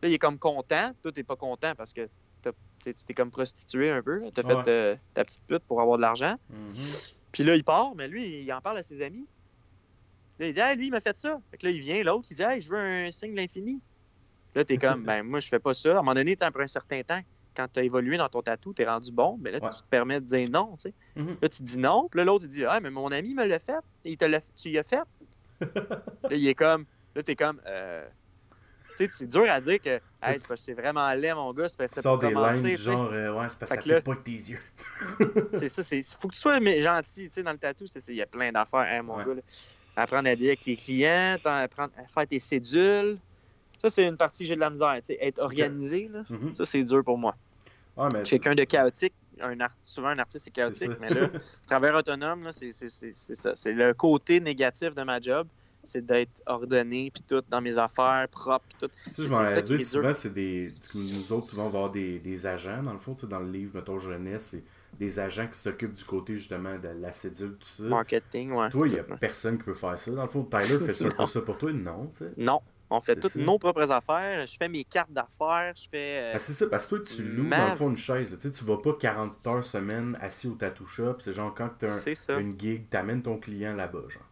[0.07, 0.91] il est comme content.
[1.03, 2.07] Toi, t'es pas content parce que
[2.41, 2.51] t'as-
[2.81, 4.21] tu t'es comme prostitué un peu.
[4.33, 4.63] Tu as Ouais.
[4.63, 6.35] fait euh, ta petite pute pour avoir de l'argent.
[6.49, 6.67] Mhm.
[7.33, 9.27] Puis là, il part, mais lui, il en parle à ses amis.
[10.41, 11.37] Là, il dit, hey, lui, il m'a fait ça.
[11.51, 13.79] Fait que là, il vient, l'autre, il dit, hey, je veux un signe de l'infini.
[14.55, 15.89] Là, t'es comme, ben, moi, je fais pas ça.
[15.89, 17.21] À un moment donné, après un certain temps,
[17.55, 19.69] quand t'as évolué dans ton tatou, t'es rendu bon, mais là, Ouais.
[19.69, 20.95] tu te permets de dire non, tu sais.
[21.15, 21.37] Mhm.
[21.43, 23.59] Là, tu dis non, puis là, l'autre, il dit, ah, mais mon ami me l'a
[23.59, 23.77] fait.
[24.03, 25.03] Il te l'a, tu y as fait.
[25.61, 26.85] là, il est comme,
[27.15, 28.09] là, t'es comme, euh,
[28.97, 31.77] tu sais, c'est dur à dire que, hey, c'est que vraiment laid, mon gars, c'est
[31.77, 34.11] parce Tu que des lines genre, euh, ouais, c'est parce que ça que fait pas
[34.13, 34.59] avec tes yeux.
[35.53, 38.21] C'est ça, c'est faut que tu sois gentil, tu sais, dans le tatou, il y
[38.21, 39.23] a plein d'affaires, hein, mon Ouais.
[39.25, 39.33] gars.
[39.35, 39.41] là.
[39.95, 43.17] Apprendre à dire avec les clients, apprendre à faire tes cédules.
[43.81, 46.23] Ça, c'est une partie que j'ai de la misère, être organisé, là.
[46.29, 46.53] Mhm.
[46.55, 47.35] Ça, c'est dur pour moi.
[48.23, 49.13] Quelqu'un de chaotique.
[49.39, 50.51] Un art- Souvent, un artiste est C'est
[50.87, 51.27] chaotique, mais là,
[51.67, 53.51] travailleur autonome, c'est ça.
[53.55, 55.47] C'est le côté négatif de ma job,
[55.83, 58.87] c'est d'être ordonné, puis tout, dans mes affaires, propre, tout.
[58.87, 60.73] Tu sais, je C'est m'en souvent, c'est des.
[60.93, 63.39] Nous autres, souvent, on va avoir des, des agents, dans le fond, tu sais, dans
[63.39, 64.55] le livre, mettons, jeunesse,
[64.99, 67.83] des agents qui s'occupent du côté, justement, de la cédule, tout ça.
[67.83, 68.69] Marketing, ouais.
[68.69, 70.11] Toi, il n'y a personne qui peut faire ça.
[70.11, 71.27] Dans le fond, Tyler, un peu Non.
[71.27, 71.73] ça pour toi?
[71.73, 72.31] Non, tu sais?
[72.37, 73.39] Non, on fait toutes ça.
[73.39, 74.45] nos propres affaires.
[74.45, 76.19] Je fais mes cartes d'affaires, je fais...
[76.19, 78.35] euh, Ah, c'est ça, parce que toi, tu loues, Ma- dans le fond, une chaise.
[78.39, 81.15] Tu sais, tu vas pas 40 heures semaine assis au tattoo shop.
[81.19, 82.33] C'est genre, quand tu as ça.
[82.39, 84.23] une gig, t'amènes ton client là-bas, genre.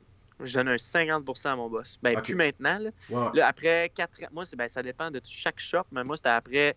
[0.42, 1.98] Je donne un 50% à mon boss.
[2.04, 2.80] Ben, plus maintenant.
[2.80, 3.32] Là.
[3.34, 6.76] Là, après 4 ans, moi, ben, ça dépend de chaque shop, mais moi, c'était après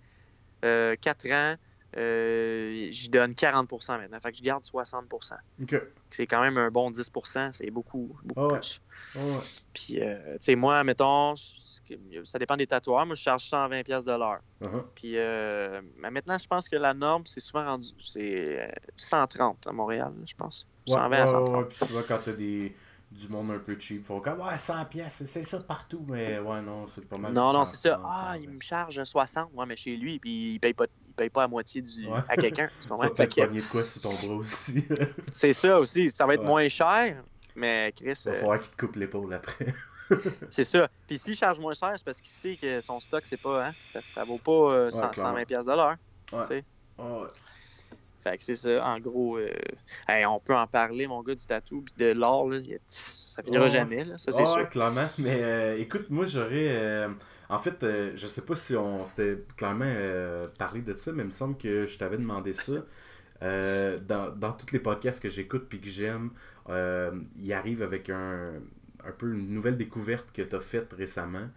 [0.60, 1.54] 4 ans,
[1.96, 4.18] euh, j'y donne 40% maintenant.
[4.20, 5.34] Fait que je garde 60%.
[5.62, 5.82] Ok.
[6.10, 8.58] C'est quand même un bon 10%, c'est beaucoup, beaucoup Ah ouais.
[8.60, 8.80] plus.
[9.14, 9.42] Ouais, ouais.
[9.72, 13.06] Puis, euh, tu sais, moi, mettons, ça dépend des tatoueurs.
[13.06, 14.40] Moi, je charge 120$ piastres de l'heure.
[14.62, 14.84] Uh-huh.
[14.94, 19.66] Puis, euh, mais maintenant, je pense que la norme, c'est souvent rendu, c'est euh, 130
[19.66, 20.66] à Montréal, je pense.
[20.88, 21.56] Ouais, 120 ouais, à ouais, 130.
[21.56, 21.64] ouais.
[21.68, 22.74] Puis souvent, quand t'as des,
[23.12, 26.04] du monde un peu cheap, faut comme, ouais, 100 pièces, c'est ça partout.
[26.10, 27.32] Mais ouais, non, c'est pas mal.
[27.32, 27.96] Non, non, 100, c'est ça.
[27.98, 28.40] 100, Ah, 100.
[28.42, 31.44] il me charge 60, ouais, mais chez lui, puis il paye pas, il paye pas
[31.44, 32.20] à moitié du, Ouais.
[32.28, 32.68] à quelqu'un.
[32.80, 33.08] Tu comprends?
[33.08, 34.84] pogner de quoi sur ton bras aussi.
[35.32, 36.08] C'est ça aussi.
[36.10, 36.46] Ça va être Ouais.
[36.46, 37.22] moins cher,
[37.54, 39.74] mais Chris, Il va euh, falloir qu'il te coupe l'épaule après.
[40.50, 40.88] c'est ça.
[41.06, 43.72] Puis s'il charge moins cher, c'est parce qu'il sait que son stock, c'est pas, hein,
[43.88, 45.30] ça, ça vaut pas euh, 100 clairement.
[45.38, 45.96] 120 pièces de l'heure.
[46.32, 46.64] Ouais.
[48.22, 49.36] Fait que c'est ça, en gros.
[49.38, 49.48] euh,
[50.08, 52.58] hey, on peut en parler, mon gars, du tatou puis de l'art, là.
[52.86, 54.18] Ça finira jamais, là.
[54.18, 54.68] Ça, c'est Ah sûr.
[54.68, 55.06] clairement.
[55.18, 56.68] Mais euh, écoute, moi j'aurais.
[56.70, 57.08] euh,
[57.48, 61.22] en fait, euh, je sais pas si on s'était clairement euh, parlé de ça, mais
[61.22, 62.72] il me semble que je t'avais demandé ça.
[63.40, 66.30] Dans, dans tous les podcasts que j'écoute puis que j'aime,
[66.68, 67.10] euh,
[67.40, 68.52] il arrive avec un,
[69.04, 71.48] un peu une nouvelle découverte que tu as faite récemment.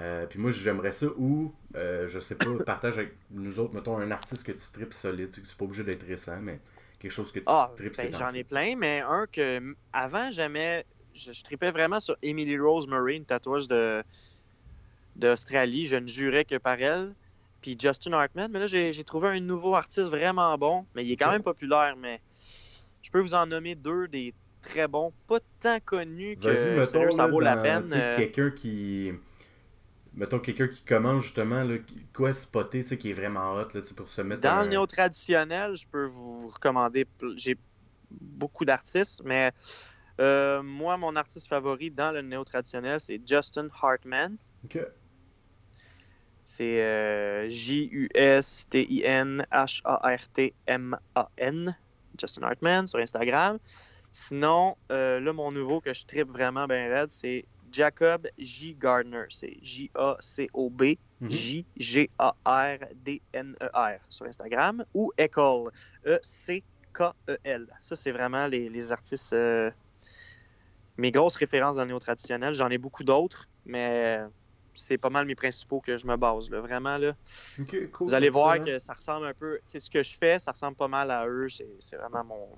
[0.00, 3.98] Euh, puis moi j'aimerais ça ou euh, je sais pas, partage avec nous autres, mettons
[3.98, 6.60] un artiste que tu tripes solide, c'est pas obligé d'être récent, mais
[7.00, 10.84] quelque chose que tu Ah, tripes ben, j'en ai plein, mais un que avant, j'aimais.
[11.14, 14.04] Je, je tripais vraiment sur Emily Rose Murray, une tatoueuse de
[15.16, 15.86] d'Australie.
[15.86, 17.14] Je ne jurais que par elle.
[17.60, 18.50] Puis Justin Hartman.
[18.52, 20.86] Mais là, j'ai trouvé un nouveau artiste vraiment bon.
[20.94, 21.96] Mais il est quand même populaire.
[21.96, 22.20] Mais
[23.02, 24.32] je peux vous en nommer deux des
[24.62, 25.12] très bons.
[25.26, 27.84] Pas tant connus que mettons, ça là, vaut la peine.
[27.84, 29.12] tu sais, euh, quelqu'un qui.
[30.18, 31.76] Mettons quelqu'un qui commence justement, là,
[32.12, 34.42] quoi spotter, tu sais, qui est vraiment hot, là, pour se mettre.
[34.42, 37.06] Dans un- le néo-traditionnel, je peux vous recommander.
[37.36, 37.56] J'ai
[38.10, 39.52] beaucoup d'artistes, mais
[40.20, 44.36] euh, moi, mon artiste favori dans le néo-traditionnel, c'est Justin Hartman.
[44.64, 44.80] Ok.
[46.44, 47.48] C'est euh,
[50.48, 51.76] J-U-S-T-I-N-H-A-R-T-M-A-N.
[52.20, 53.58] Justin Hartman sur Instagram.
[54.10, 58.74] Sinon, euh, là, mon nouveau que je tripe vraiment bien raide, c'est Jacob J.
[58.74, 59.24] Gardner.
[59.30, 60.82] C'est J-A-C-O-B.
[61.20, 61.30] Mhm.
[61.30, 64.84] J-G-A-R-D-N-E-R sur Instagram.
[64.94, 65.70] Ou Ecole.
[66.06, 67.66] E-C-K-E-L.
[67.80, 69.32] Ça, c'est vraiment les, les artistes.
[69.32, 69.70] euh,
[70.96, 72.54] mes grosses références dans le néo-traditionnel.
[72.54, 74.20] J'en ai beaucoup d'autres, mais
[74.74, 76.50] c'est pas mal mes principaux que je me base.
[76.50, 76.60] Là.
[76.60, 77.14] Vraiment, là.
[77.92, 77.98] Cool.
[78.00, 78.76] Vous allez voir excellent.
[78.76, 79.60] que ça ressemble un peu.
[79.66, 81.48] Sais, ce que je fais, ça ressemble pas mal à eux.
[81.48, 82.48] C'est c'est vraiment mon.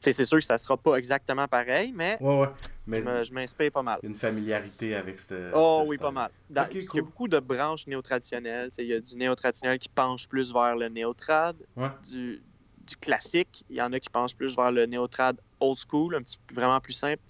[0.00, 2.48] C'est sûr que ça sera pas exactement pareil, mais Ouais, ouais.
[2.86, 3.98] Mais je m'inspire pas mal.
[4.02, 5.34] il une familiarité avec cette.
[5.52, 6.30] Oh cette oui, pas mal.
[6.48, 8.70] Dans- qu'il y a beaucoup de branches néo-traditionnelles.
[8.78, 11.88] Il y a du néo-traditionnel qui penche plus vers le néo-trad, Ouais.
[12.08, 12.42] du,
[12.86, 13.64] du classique.
[13.68, 16.54] Il y en a qui penchent plus vers le néo-trad old school, un petit peu
[16.54, 17.22] vraiment plus simple.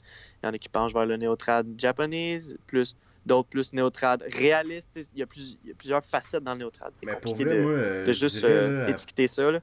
[0.42, 4.98] Il y en a qui penchent vers le néo-trad japonese, plus d'autres plus néo-trad réaliste.
[5.14, 6.90] Il y, a plus, il y a plusieurs facettes dans le néo-trad.
[6.94, 9.50] C'est compliqué vrai, de, de juste dirais, euh, étiqueter ça.
[9.50, 9.60] là.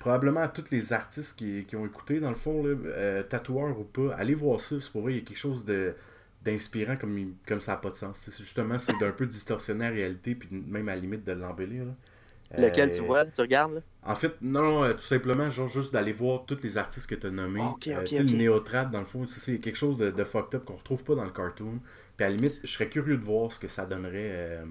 [0.00, 3.78] Probablement à tous les artistes qui, qui ont écouté, dans le fond, là, euh, tatoueurs
[3.80, 4.76] ou pas, allez voir ça.
[4.80, 5.94] C'est pour vrai, il y a quelque chose de
[6.42, 8.18] d'inspirant comme, comme ça n'a pas de sens.
[8.20, 11.84] C'est justement, c'est d'un peu distorsionner la réalité, puis même à la limite de l'embellir.
[12.56, 13.80] Lequel Euh, tu vois, tu regardes là?
[14.02, 17.14] En fait, non, non, euh, tout simplement, genre juste d'aller voir tous les artistes que
[17.14, 17.74] tu as nommés.
[17.74, 18.30] Ok, Euh, ok, tu sais, ok.
[18.30, 21.14] le néotrad, dans le fond, c'est quelque chose de, de fucked up qu'on retrouve pas
[21.14, 21.80] dans le cartoon.
[22.16, 24.62] Puis à la limite, je serais curieux de voir ce que ça donnerait.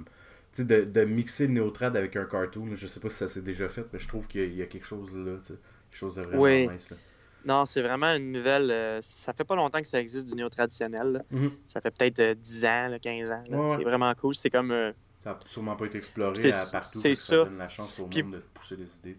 [0.58, 2.76] De, de mixer le néotrad avec un cartoon.
[2.76, 4.66] Je sais pas si ça s'est déjà fait, mais je trouve qu'il y y a
[4.66, 5.34] quelque chose là.
[5.39, 5.58] Quelque
[6.00, 6.68] chose de vraiment Oui.
[6.68, 6.89] nice.
[6.91, 6.97] Là.
[7.45, 8.70] Non, c'est vraiment une nouvelle.
[8.70, 11.12] euh, ça fait pas longtemps que ça existe du néo-traditionnel.
[11.14, 11.22] là.
[11.32, 11.52] Mhm.
[11.66, 13.43] Ça fait peut-être euh, 10 ans, là, 15 ans.
[13.50, 13.70] Ouais.
[13.70, 14.36] C'est vraiment cool.
[14.36, 14.72] C'est comme.
[14.72, 14.91] euh,
[15.24, 16.89] Ça a sûrement pas été exploré à partout.
[17.00, 17.36] c'est que ça.
[17.45, 19.16] donne la chance au Puis- monde de pousser des idées,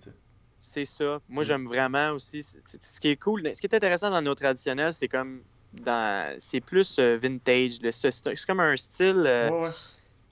[0.61, 1.20] c'est ça.
[1.28, 1.47] Moi, Mm.
[1.47, 2.43] j'aime vraiment aussi.
[2.43, 5.41] Ce qui est cool, ce qui est intéressant dans le néo-traditionnel, c'est comme.
[5.83, 7.78] dans C'est plus euh, vintage.
[7.93, 9.22] C'est c'est comme un style.
[9.26, 9.68] euh, Ouais, ouais.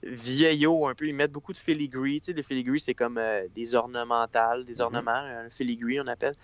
[0.03, 1.05] Vieillot un peu.
[1.07, 2.21] Ils mettent beaucoup de filigree.
[2.21, 4.81] Tu sais, le filigree, c'est comme euh, des ornementales, des Mhm.
[4.81, 6.35] ornements, un filigree, on appelle.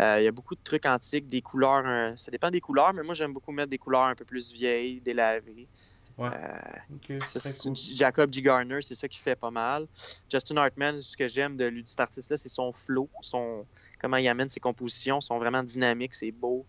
[0.00, 1.84] Euh, Il y a beaucoup de trucs antiques, des couleurs.
[1.86, 4.52] euh, ça dépend des couleurs, mais moi, j'aime beaucoup mettre des couleurs un peu plus
[4.52, 5.68] vieilles, délavées.
[6.16, 6.28] Ouais.
[6.32, 7.74] Euh, ça, cool.
[7.74, 8.40] Jacob G.
[8.40, 9.86] Garner, c'est ça qui fait pas mal.
[10.30, 13.66] Justin Hartman, ce que j'aime de cet artiste-là, c'est son flow, son
[14.00, 16.66] comment il amène ses compositions, sont vraiment dynamiques, c'est beau,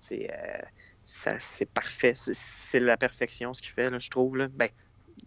[0.00, 4.36] c'est euh, parfait, c'est- c'est la perfection ce qu'il fait, là, je trouve.
[4.36, 4.48] Là.
[4.48, 4.68] Ben,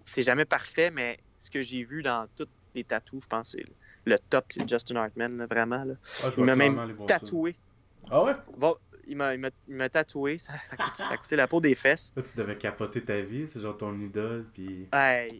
[0.04, 3.66] c'est jamais parfait, mais ce que j'ai vu dans toutes les tatous, je pense, c'est
[4.06, 5.84] le top, c'est Justin Hartman, là, vraiment.
[5.84, 5.94] Là.
[6.24, 6.78] Ah, il m'a même
[7.08, 7.20] ça.
[7.20, 7.56] Tatoué.
[8.10, 8.34] Ah ouais?
[8.58, 8.76] Va-
[9.06, 11.62] il m'a- il m'a il m'a tatoué, ça a, coûté, ça a coûté la peau
[11.62, 12.12] des fesses.
[12.16, 14.88] Là, tu devais capoter ta vie, c'est genre ton idole, puis.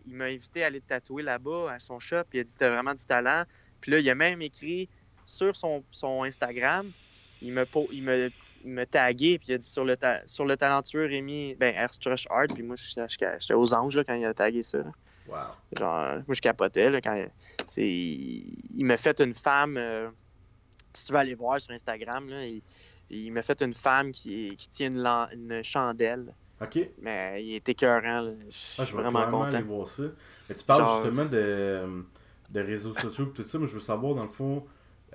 [0.06, 2.24] Il m'a invité à aller te tatouer là-bas à son shop.
[2.34, 3.44] Il a dit T'as vraiment du talent.
[3.82, 4.90] Puis là, il a même écrit
[5.26, 6.90] sur son, son Instagram.
[7.42, 8.32] Il me, il me,
[8.64, 9.38] me tagué.
[9.40, 12.48] Puis il a dit sur le, ta- sur le talentueux Rémi, ben, Airstrush Art.
[12.54, 14.80] Puis moi, j'étais aux anges là, quand il a tagué ça.
[14.80, 14.92] là.
[15.30, 15.36] Wow.
[15.78, 16.90] Genre, moi, je capotais.
[16.90, 17.16] Là, quand,
[17.78, 18.44] il
[18.78, 19.78] il m'a fait une femme.
[19.78, 20.10] euh,
[20.94, 22.62] si tu veux aller voir sur Instagram, là, il,
[23.10, 26.34] il m'a fait une femme qui, qui tient une, une chandelle.
[26.62, 26.80] Ok.
[27.02, 28.22] Mais il est écœurant.
[28.22, 28.32] là.
[28.40, 29.44] Je Ah, suis je vais vraiment content.
[29.58, 30.04] aller voir ça.
[30.50, 32.04] Mais tu parles Genre- justement de,
[32.52, 33.58] de réseaux sociaux et tout ça.
[33.58, 34.66] Moi, je veux savoir, dans le fond,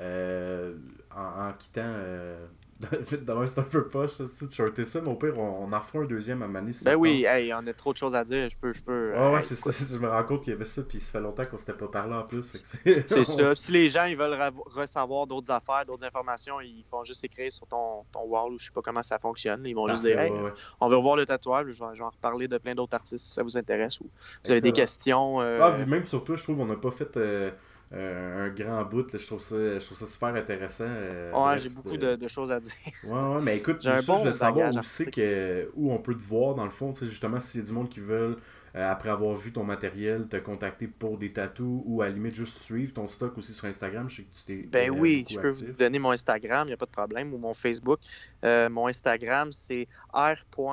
[0.01, 0.76] euh,
[1.14, 1.80] en, en quittant.
[1.84, 2.46] Euh,
[2.80, 5.78] D'ailleurs, c'est un peu poche, ça, tu shorter ça, mais au pire, on, on en
[5.80, 6.74] refera un deuxième à Manis.
[6.74, 8.48] si Ben oui, hey, on a trop de choses à dire.
[8.48, 8.72] Je peux.
[8.72, 9.70] Je peux Ouais, ouais, hey, c'est ça.
[9.72, 11.88] Je me rends compte qu'il y avait ça, puis ça fait longtemps qu'on s'était pas
[11.88, 12.52] parlé en plus.
[12.52, 13.56] c'est on ça.
[13.56, 17.66] Si les gens ils veulent recevoir d'autres affaires, d'autres informations, ils font juste écrire sur
[17.66, 19.62] ton, ton wall ou je sais pas comment ça fonctionne.
[19.66, 20.52] Ils vont juste dire Hey, ouais, ouais.
[20.80, 23.24] on veut revoir le tatouage, je vais, je vais en reparler de plein d'autres artistes
[23.26, 24.08] si ça vous intéresse ou
[24.44, 25.40] vous avez des questions.
[25.40, 27.50] euh, Ah, puis même sur toi, je trouve qu'on n'a pas fait euh,
[27.93, 29.12] un grand bout.
[29.12, 29.18] là.
[29.18, 30.84] Je, trouve ça, je trouve ça super intéressant.
[30.86, 32.72] euh, ouais, j'ai beaucoup euh, de, de choses à dire.
[33.05, 36.22] Ouais, ouais, mais écoute, J'ai un bon veux savoir aussi que, où on peut te
[36.22, 38.36] voir, dans le fond, tu sais, justement, s'il y a du monde qui veulent,
[38.76, 42.34] euh, après avoir vu ton matériel, te contacter pour des tatous ou à la limite
[42.34, 44.11] juste suivre ton stock aussi sur Instagram.
[44.11, 45.68] Je sais que tu t'es Ben euh, oui, je peux actif.
[45.68, 47.99] vous donner mon Instagram, il n'y a pas de problème, ou mon Facebook.
[48.45, 50.66] Euh, mon Instagram, c'est r.stroch,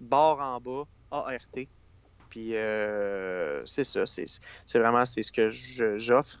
[0.00, 1.68] barre en bas, A-R-T.
[2.34, 6.40] Puis euh, c'est ça, c'est vraiment c'est ce que j'offre.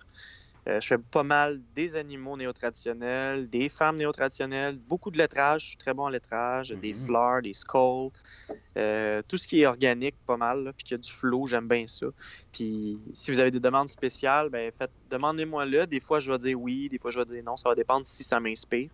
[0.66, 5.66] Euh, je fais pas mal des animaux néo-traditionnels, des femmes néo-traditionnelles, beaucoup de lettrage, je
[5.68, 6.98] suis très bon en lettrage, des Mhm.
[6.98, 8.10] fleurs, des skulls,
[8.76, 11.46] euh, tout ce qui est organique, pas mal, là, puis qu'il y a du flow,
[11.46, 12.06] j'aime bien ça.
[12.50, 15.86] Puis si vous avez des demandes spéciales, ben faites, demandez-moi là.
[15.86, 17.56] Des fois, je vais dire oui, des fois, je vais dire non.
[17.56, 18.90] Ça va dépendre si ça m'inspire.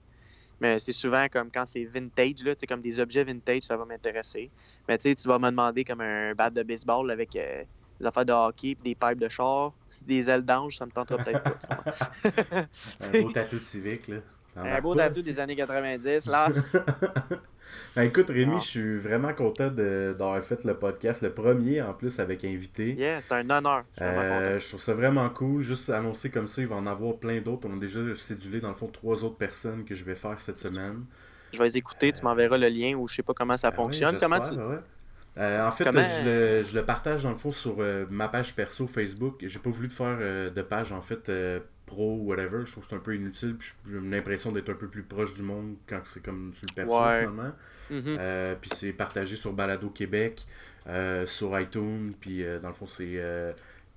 [0.61, 3.77] Mais c'est souvent comme quand c'est vintage, là, tu sais, comme des objets vintage, ça
[3.77, 4.51] va m'intéresser.
[4.89, 7.65] Mais tu sais, tu vas me demander comme un bat de baseball avec euh,
[7.99, 9.73] des affaires de hockey, puis des pipes de char,
[10.07, 11.57] des ailes d'ange, ça me tentera peut-être pas.
[13.13, 14.17] Un beau tatou de civique, là.
[14.57, 16.49] Un beau tatou des années 90, là.
[17.97, 18.61] Ben, écoute, Rémi, Non.
[18.61, 22.93] je suis vraiment content d'avoir fait le podcast, le premier en plus avec invité.
[22.95, 23.85] Yeah, c'est un honneur.
[23.99, 25.63] Je Euh, je trouve ça vraiment cool.
[25.63, 27.69] Juste annoncer comme ça, il va en avoir plein d'autres.
[27.71, 30.59] On a déjà cédulé, dans le fond, trois autres personnes que je vais faire cette
[30.59, 31.05] semaine.
[31.53, 33.71] Je vais les écouter, tu m'enverras le lien ou je sais pas comment ça Ah
[33.71, 34.17] ouais, fonctionne.
[34.21, 34.55] comment tu...
[34.55, 34.77] ouais.
[35.39, 36.25] Euh, en fait, Comment- je,
[36.59, 39.37] le, je le partage dans le fond sur euh, ma page perso Facebook.
[39.43, 41.61] J'ai pas voulu de faire euh, de page en fait euh,
[41.91, 42.63] pro ou whatever.
[42.65, 43.57] Je trouve que c'est un peu inutile.
[43.57, 46.75] Puis j'ai l'impression d'être un peu plus proche du monde quand c'est comme sur le
[46.75, 47.21] perso Ouais.
[47.21, 47.53] finalement.
[47.91, 48.17] Mhm.
[48.19, 50.47] Euh, puis c'est partagé sur Balado Québec,
[50.87, 53.21] euh, sur iTunes, puis euh, dans le fond c'est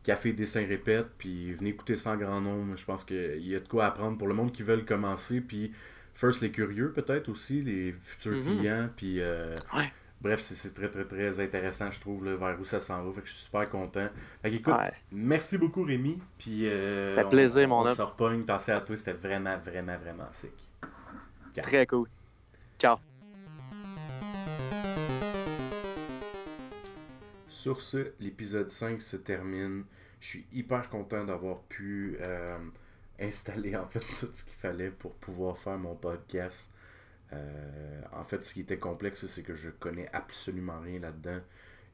[0.03, 2.75] Café Dessin Répète, puis venez écouter ça en grand nombre.
[2.75, 5.71] Je pense qu'il y a de quoi apprendre pour le monde qui veulent commencer, puis
[6.13, 8.57] first les curieux peut-être aussi, les futurs Mhm.
[8.57, 9.91] clients, puis Ouais.
[10.23, 13.21] Bref c'est très très très intéressant je trouve là, vers où ça s'en va, fait
[13.21, 14.07] que je suis super content.
[14.41, 14.91] Fait que, écoute, Ouais.
[15.11, 17.95] merci beaucoup Rémi, puis euh, Ça fait plaisir, on, mon on homme.
[17.95, 20.53] se repogne, t'en sais à toi, c'était vraiment vraiment vraiment sick.
[21.61, 22.07] Très cool.
[22.79, 22.97] Ciao.
[27.47, 29.83] Sur ce, l'épisode 5 se termine.
[30.19, 32.57] Je suis hyper content d'avoir pu euh,
[33.19, 36.71] installer en fait tout ce qu'il fallait pour pouvoir faire mon podcast.
[37.33, 41.39] Euh, en fait, ce qui était complexe, c'est que je connais absolument rien là-dedans.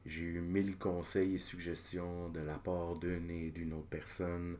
[0.06, 4.56] J'ai eu mille conseils et suggestions de la part d'une et d'une autre personne,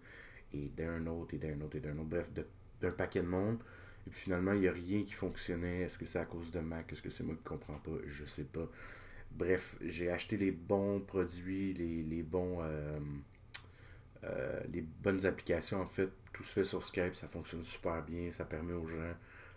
[0.53, 2.31] et d'un autre, et d'un autre, et d'un autre, bref,
[2.81, 3.59] d'un paquet de monde.
[4.07, 5.83] Et puis finalement, il n'y a rien qui fonctionnait.
[5.83, 6.93] Est-ce que c'est à cause de Mac?
[6.93, 7.99] Est-ce que c'est moi qui comprends pas?
[8.07, 8.68] Je sais pas.
[9.31, 12.59] Bref, j'ai acheté les bons produits, les, bons.
[12.62, 12.99] Euh,
[14.24, 18.31] euh, les bonnes applications, en fait, tout se fait sur Skype, ça fonctionne super bien,
[18.33, 19.14] ça permet aux gens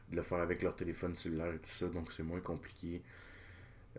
[0.10, 3.02] de le faire avec leur téléphone cellulaire et tout ça, donc c'est moins compliqué.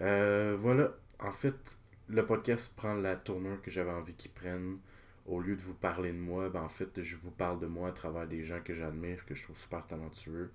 [0.01, 1.79] Euh, voilà, en fait,
[2.09, 4.79] le podcast prend la tournure que j'avais envie qu'il prenne.
[5.27, 7.89] Au lieu de vous parler de moi, ben en fait, je vous parle de moi
[7.89, 10.51] à travers des gens que j'admire, que je trouve super talentueux.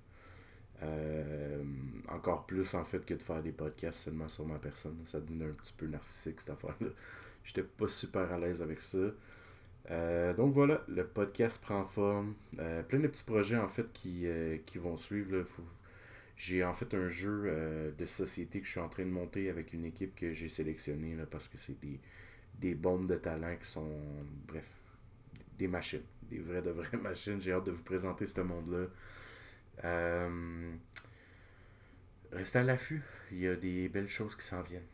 [0.81, 1.61] Euh,
[2.07, 4.97] encore plus en fait que de faire des podcasts seulement sur ma personne.
[5.05, 6.89] Ça devient un petit peu narcissique cette affaire-là.
[7.43, 8.97] J'étais pas super à l'aise avec ça.
[9.91, 12.35] Euh, donc voilà, le podcast prend forme.
[12.59, 14.25] Euh, plein de petits projets en fait qui,
[14.65, 15.43] qui vont suivre.
[16.37, 19.73] J'ai en fait un jeu de société que je suis en train de monter avec
[19.73, 21.99] une équipe que j'ai sélectionnée parce que c'est des,
[22.59, 23.99] des bombes de talent qui sont,
[24.47, 24.71] bref,
[25.57, 26.03] des machines.
[26.23, 27.39] Des vraies de vraies machines.
[27.39, 28.87] J'ai hâte de vous présenter ce monde-là.
[29.83, 30.73] Euh,
[32.31, 33.03] restez à l'affût.
[33.31, 34.87] Il y a des belles choses qui s'en viennent.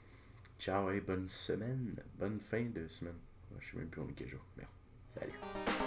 [0.59, 1.95] Ciao et bonne semaine.
[2.17, 3.17] Bonne fin de semaine.
[3.59, 4.31] Je sais même plus on est.
[4.57, 4.74] Merde.
[5.15, 5.84] Salut.